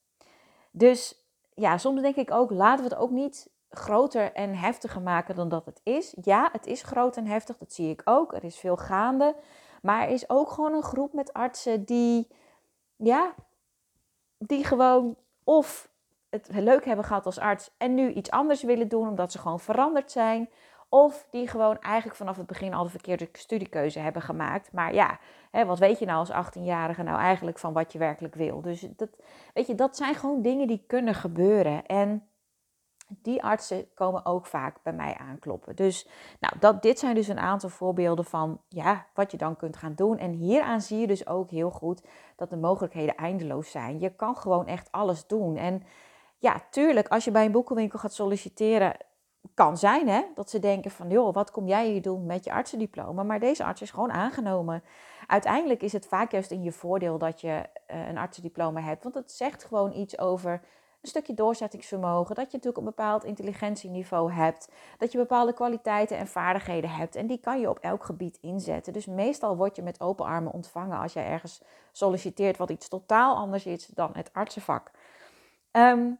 Dus 0.70 1.24
ja, 1.54 1.78
soms 1.78 2.00
denk 2.00 2.16
ik 2.16 2.30
ook, 2.30 2.50
laten 2.50 2.84
we 2.84 2.90
het 2.90 2.98
ook 2.98 3.10
niet 3.10 3.51
groter 3.76 4.32
en 4.32 4.54
heftiger 4.54 5.00
maken 5.00 5.34
dan 5.34 5.48
dat 5.48 5.66
het 5.66 5.80
is. 5.82 6.14
Ja, 6.22 6.48
het 6.52 6.66
is 6.66 6.82
groot 6.82 7.16
en 7.16 7.26
heftig, 7.26 7.58
dat 7.58 7.72
zie 7.72 7.90
ik 7.90 8.02
ook. 8.04 8.34
Er 8.34 8.44
is 8.44 8.58
veel 8.58 8.76
gaande. 8.76 9.36
Maar 9.82 10.02
er 10.02 10.08
is 10.08 10.30
ook 10.30 10.50
gewoon 10.50 10.72
een 10.72 10.82
groep 10.82 11.12
met 11.12 11.32
artsen 11.32 11.84
die, 11.84 12.28
ja, 12.96 13.34
die 14.38 14.64
gewoon 14.64 15.16
of 15.44 15.90
het 16.30 16.48
leuk 16.52 16.84
hebben 16.84 17.04
gehad 17.04 17.26
als 17.26 17.38
arts 17.38 17.70
en 17.76 17.94
nu 17.94 18.12
iets 18.12 18.30
anders 18.30 18.62
willen 18.62 18.88
doen 18.88 19.08
omdat 19.08 19.32
ze 19.32 19.38
gewoon 19.38 19.60
veranderd 19.60 20.10
zijn. 20.10 20.48
Of 20.88 21.26
die 21.30 21.48
gewoon 21.48 21.80
eigenlijk 21.80 22.16
vanaf 22.16 22.36
het 22.36 22.46
begin 22.46 22.74
al 22.74 22.84
de 22.84 22.90
verkeerde 22.90 23.28
studiekeuze 23.32 23.98
hebben 23.98 24.22
gemaakt. 24.22 24.72
Maar 24.72 24.94
ja, 24.94 25.18
hè, 25.50 25.64
wat 25.64 25.78
weet 25.78 25.98
je 25.98 26.06
nou 26.06 26.18
als 26.18 26.46
18-jarige 26.46 27.02
nou 27.02 27.18
eigenlijk 27.18 27.58
van 27.58 27.72
wat 27.72 27.92
je 27.92 27.98
werkelijk 27.98 28.34
wil? 28.34 28.60
Dus 28.60 28.86
dat, 28.96 29.08
weet 29.54 29.66
je, 29.66 29.74
dat 29.74 29.96
zijn 29.96 30.14
gewoon 30.14 30.42
dingen 30.42 30.66
die 30.66 30.84
kunnen 30.86 31.14
gebeuren. 31.14 31.86
En 31.86 32.26
die 33.22 33.42
artsen 33.42 33.94
komen 33.94 34.24
ook 34.26 34.46
vaak 34.46 34.76
bij 34.82 34.92
mij 34.92 35.16
aankloppen. 35.16 35.76
Dus 35.76 36.08
nou, 36.40 36.58
dat, 36.58 36.82
dit 36.82 36.98
zijn 36.98 37.14
dus 37.14 37.28
een 37.28 37.38
aantal 37.38 37.68
voorbeelden 37.68 38.24
van 38.24 38.60
ja, 38.68 39.06
wat 39.14 39.30
je 39.30 39.36
dan 39.36 39.56
kunt 39.56 39.76
gaan 39.76 39.94
doen. 39.94 40.18
En 40.18 40.32
hieraan 40.32 40.80
zie 40.80 40.98
je 40.98 41.06
dus 41.06 41.26
ook 41.26 41.50
heel 41.50 41.70
goed 41.70 42.02
dat 42.36 42.50
de 42.50 42.56
mogelijkheden 42.56 43.16
eindeloos 43.16 43.70
zijn. 43.70 44.00
Je 44.00 44.10
kan 44.10 44.36
gewoon 44.36 44.66
echt 44.66 44.88
alles 44.90 45.26
doen. 45.26 45.56
En 45.56 45.82
ja, 46.38 46.62
tuurlijk, 46.70 47.08
als 47.08 47.24
je 47.24 47.30
bij 47.30 47.44
een 47.44 47.52
boekenwinkel 47.52 47.98
gaat 47.98 48.14
solliciteren, 48.14 48.96
kan 49.54 49.78
zijn 49.78 50.08
hè, 50.08 50.22
dat 50.34 50.50
ze 50.50 50.58
denken 50.58 50.90
van, 50.90 51.08
joh, 51.10 51.34
wat 51.34 51.50
kom 51.50 51.66
jij 51.66 51.88
hier 51.88 52.02
doen 52.02 52.26
met 52.26 52.44
je 52.44 52.52
artsendiploma? 52.52 53.22
Maar 53.22 53.40
deze 53.40 53.64
arts 53.64 53.82
is 53.82 53.90
gewoon 53.90 54.12
aangenomen. 54.12 54.82
Uiteindelijk 55.26 55.82
is 55.82 55.92
het 55.92 56.06
vaak 56.06 56.32
juist 56.32 56.50
in 56.50 56.62
je 56.62 56.72
voordeel 56.72 57.18
dat 57.18 57.40
je 57.40 57.48
uh, 57.90 58.08
een 58.08 58.18
artsendiploma 58.18 58.80
hebt, 58.80 59.02
want 59.02 59.14
het 59.14 59.32
zegt 59.32 59.64
gewoon 59.64 59.92
iets 59.92 60.18
over 60.18 60.62
een 61.02 61.08
stukje 61.08 61.34
doorzettingsvermogen, 61.34 62.34
dat 62.34 62.44
je 62.44 62.56
natuurlijk 62.56 62.76
een 62.76 62.94
bepaald 62.94 63.24
intelligentieniveau 63.24 64.32
hebt, 64.32 64.68
dat 64.98 65.12
je 65.12 65.18
bepaalde 65.18 65.52
kwaliteiten 65.52 66.16
en 66.16 66.26
vaardigheden 66.26 66.90
hebt 66.90 67.16
en 67.16 67.26
die 67.26 67.38
kan 67.38 67.60
je 67.60 67.68
op 67.68 67.78
elk 67.78 68.04
gebied 68.04 68.38
inzetten. 68.40 68.92
Dus 68.92 69.06
meestal 69.06 69.56
word 69.56 69.76
je 69.76 69.82
met 69.82 70.00
open 70.00 70.24
armen 70.24 70.52
ontvangen 70.52 70.98
als 70.98 71.12
jij 71.12 71.26
ergens 71.26 71.60
solliciteert 71.92 72.56
wat 72.56 72.70
iets 72.70 72.88
totaal 72.88 73.36
anders 73.36 73.66
is 73.66 73.86
dan 73.86 74.10
het 74.12 74.32
artsenvak. 74.32 74.90
Ehm, 75.70 76.10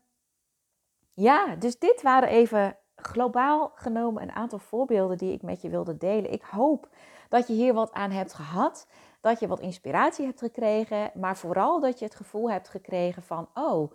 ja, 1.11 1.57
dus 1.57 1.79
dit 1.79 2.03
waren 2.03 2.29
even 2.29 2.77
globaal 2.97 3.73
genomen 3.75 4.23
een 4.23 4.33
aantal 4.33 4.59
voorbeelden 4.59 5.19
die 5.19 5.33
ik 5.33 5.43
met 5.43 5.63
je 5.63 5.69
wilde 5.69 5.97
delen. 5.97 6.33
Ik 6.33 6.43
hoop 6.43 6.89
dat 7.29 7.47
je 7.47 7.55
hier 7.55 7.75
wat 7.75 7.93
aan 7.93 8.11
hebt 8.11 8.33
gehad, 8.33 8.87
dat 9.21 9.41
je 9.41 9.47
wat 9.47 9.61
inspiratie 9.61 10.25
hebt 10.25 10.41
gekregen, 10.41 11.11
maar 11.15 11.37
vooral 11.37 11.81
dat 11.81 11.99
je 11.99 12.05
het 12.05 12.15
gevoel 12.15 12.51
hebt 12.51 12.69
gekregen 12.69 13.23
van, 13.23 13.49
oh, 13.55 13.93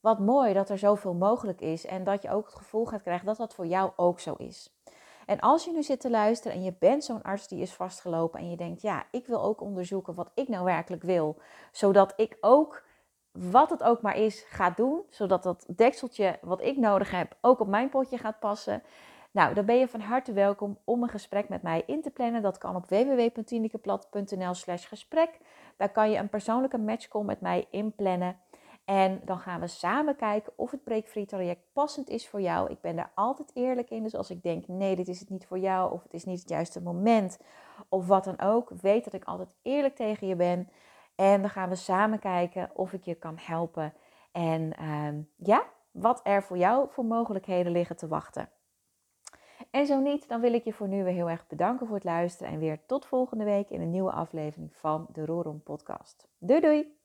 wat 0.00 0.18
mooi 0.18 0.52
dat 0.52 0.70
er 0.70 0.78
zoveel 0.78 1.14
mogelijk 1.14 1.60
is 1.60 1.86
en 1.86 2.04
dat 2.04 2.22
je 2.22 2.30
ook 2.30 2.46
het 2.46 2.54
gevoel 2.54 2.86
gaat 2.86 3.02
krijgen 3.02 3.26
dat 3.26 3.36
dat 3.36 3.54
voor 3.54 3.66
jou 3.66 3.90
ook 3.96 4.20
zo 4.20 4.34
is. 4.34 4.74
En 5.26 5.40
als 5.40 5.64
je 5.64 5.72
nu 5.72 5.82
zit 5.82 6.00
te 6.00 6.10
luisteren 6.10 6.56
en 6.56 6.62
je 6.62 6.74
bent 6.78 7.04
zo'n 7.04 7.22
arts 7.22 7.48
die 7.48 7.60
is 7.60 7.72
vastgelopen 7.72 8.40
en 8.40 8.50
je 8.50 8.56
denkt, 8.56 8.82
ja, 8.82 9.04
ik 9.10 9.26
wil 9.26 9.42
ook 9.42 9.60
onderzoeken 9.60 10.14
wat 10.14 10.30
ik 10.34 10.48
nou 10.48 10.64
werkelijk 10.64 11.02
wil, 11.02 11.36
zodat 11.72 12.12
ik 12.16 12.36
ook 12.40 12.82
wat 13.32 13.70
het 13.70 13.82
ook 13.82 14.02
maar 14.02 14.16
is, 14.16 14.44
ga 14.48 14.70
doen. 14.70 15.02
Zodat 15.10 15.42
dat 15.42 15.64
dekseltje 15.76 16.38
wat 16.42 16.62
ik 16.62 16.76
nodig 16.76 17.10
heb 17.10 17.36
ook 17.40 17.60
op 17.60 17.68
mijn 17.68 17.88
potje 17.88 18.18
gaat 18.18 18.38
passen. 18.38 18.82
Nou, 19.30 19.54
dan 19.54 19.64
ben 19.64 19.76
je 19.76 19.88
van 19.88 20.00
harte 20.00 20.32
welkom 20.32 20.78
om 20.84 21.02
een 21.02 21.08
gesprek 21.08 21.48
met 21.48 21.62
mij 21.62 21.82
in 21.86 22.02
te 22.02 22.10
plannen. 22.10 22.42
Dat 22.42 22.58
kan 22.58 22.76
op 22.76 22.88
www.tinikeplat.nl 22.88 24.54
slash 24.54 24.88
gesprek. 24.88 25.38
Daar 25.76 25.92
kan 25.92 26.10
je 26.10 26.18
een 26.18 26.28
persoonlijke 26.28 26.78
matchcall 26.78 27.22
met 27.22 27.40
mij 27.40 27.66
inplannen. 27.70 28.36
En 28.90 29.20
dan 29.24 29.38
gaan 29.38 29.60
we 29.60 29.66
samen 29.66 30.16
kijken 30.16 30.52
of 30.56 30.70
het 30.70 30.84
breekfree 30.84 31.26
traject 31.26 31.62
passend 31.72 32.08
is 32.08 32.28
voor 32.28 32.40
jou. 32.40 32.70
Ik 32.70 32.80
ben 32.80 32.96
daar 32.96 33.12
altijd 33.14 33.50
eerlijk 33.54 33.90
in. 33.90 34.02
Dus 34.02 34.14
als 34.14 34.30
ik 34.30 34.42
denk, 34.42 34.68
nee, 34.68 34.96
dit 34.96 35.08
is 35.08 35.20
het 35.20 35.30
niet 35.30 35.46
voor 35.46 35.58
jou. 35.58 35.92
Of 35.92 36.02
het 36.02 36.14
is 36.14 36.24
niet 36.24 36.38
het 36.40 36.48
juiste 36.48 36.82
moment. 36.82 37.38
Of 37.88 38.06
wat 38.06 38.24
dan 38.24 38.40
ook. 38.40 38.70
Weet 38.80 39.04
dat 39.04 39.12
ik 39.12 39.24
altijd 39.24 39.54
eerlijk 39.62 39.94
tegen 39.96 40.26
je 40.26 40.36
ben. 40.36 40.68
En 41.14 41.40
dan 41.40 41.50
gaan 41.50 41.68
we 41.68 41.74
samen 41.74 42.18
kijken 42.18 42.70
of 42.74 42.92
ik 42.92 43.04
je 43.04 43.14
kan 43.14 43.36
helpen. 43.40 43.94
En 44.32 44.72
ehm, 44.76 45.20
ja, 45.36 45.64
wat 45.90 46.20
er 46.22 46.42
voor 46.42 46.58
jou 46.58 46.88
voor 46.90 47.04
mogelijkheden 47.04 47.72
liggen 47.72 47.96
te 47.96 48.08
wachten. 48.08 48.48
En 49.70 49.86
zo 49.86 50.00
niet, 50.00 50.28
dan 50.28 50.40
wil 50.40 50.52
ik 50.52 50.64
je 50.64 50.72
voor 50.72 50.88
nu 50.88 51.04
weer 51.04 51.12
heel 51.12 51.30
erg 51.30 51.46
bedanken 51.46 51.86
voor 51.86 51.96
het 51.96 52.04
luisteren. 52.04 52.52
En 52.52 52.58
weer 52.58 52.86
tot 52.86 53.06
volgende 53.06 53.44
week 53.44 53.70
in 53.70 53.80
een 53.80 53.90
nieuwe 53.90 54.12
aflevering 54.12 54.76
van 54.76 55.06
de 55.12 55.24
Rorom 55.24 55.62
Podcast. 55.62 56.28
Doei 56.38 56.60
doei! 56.60 56.99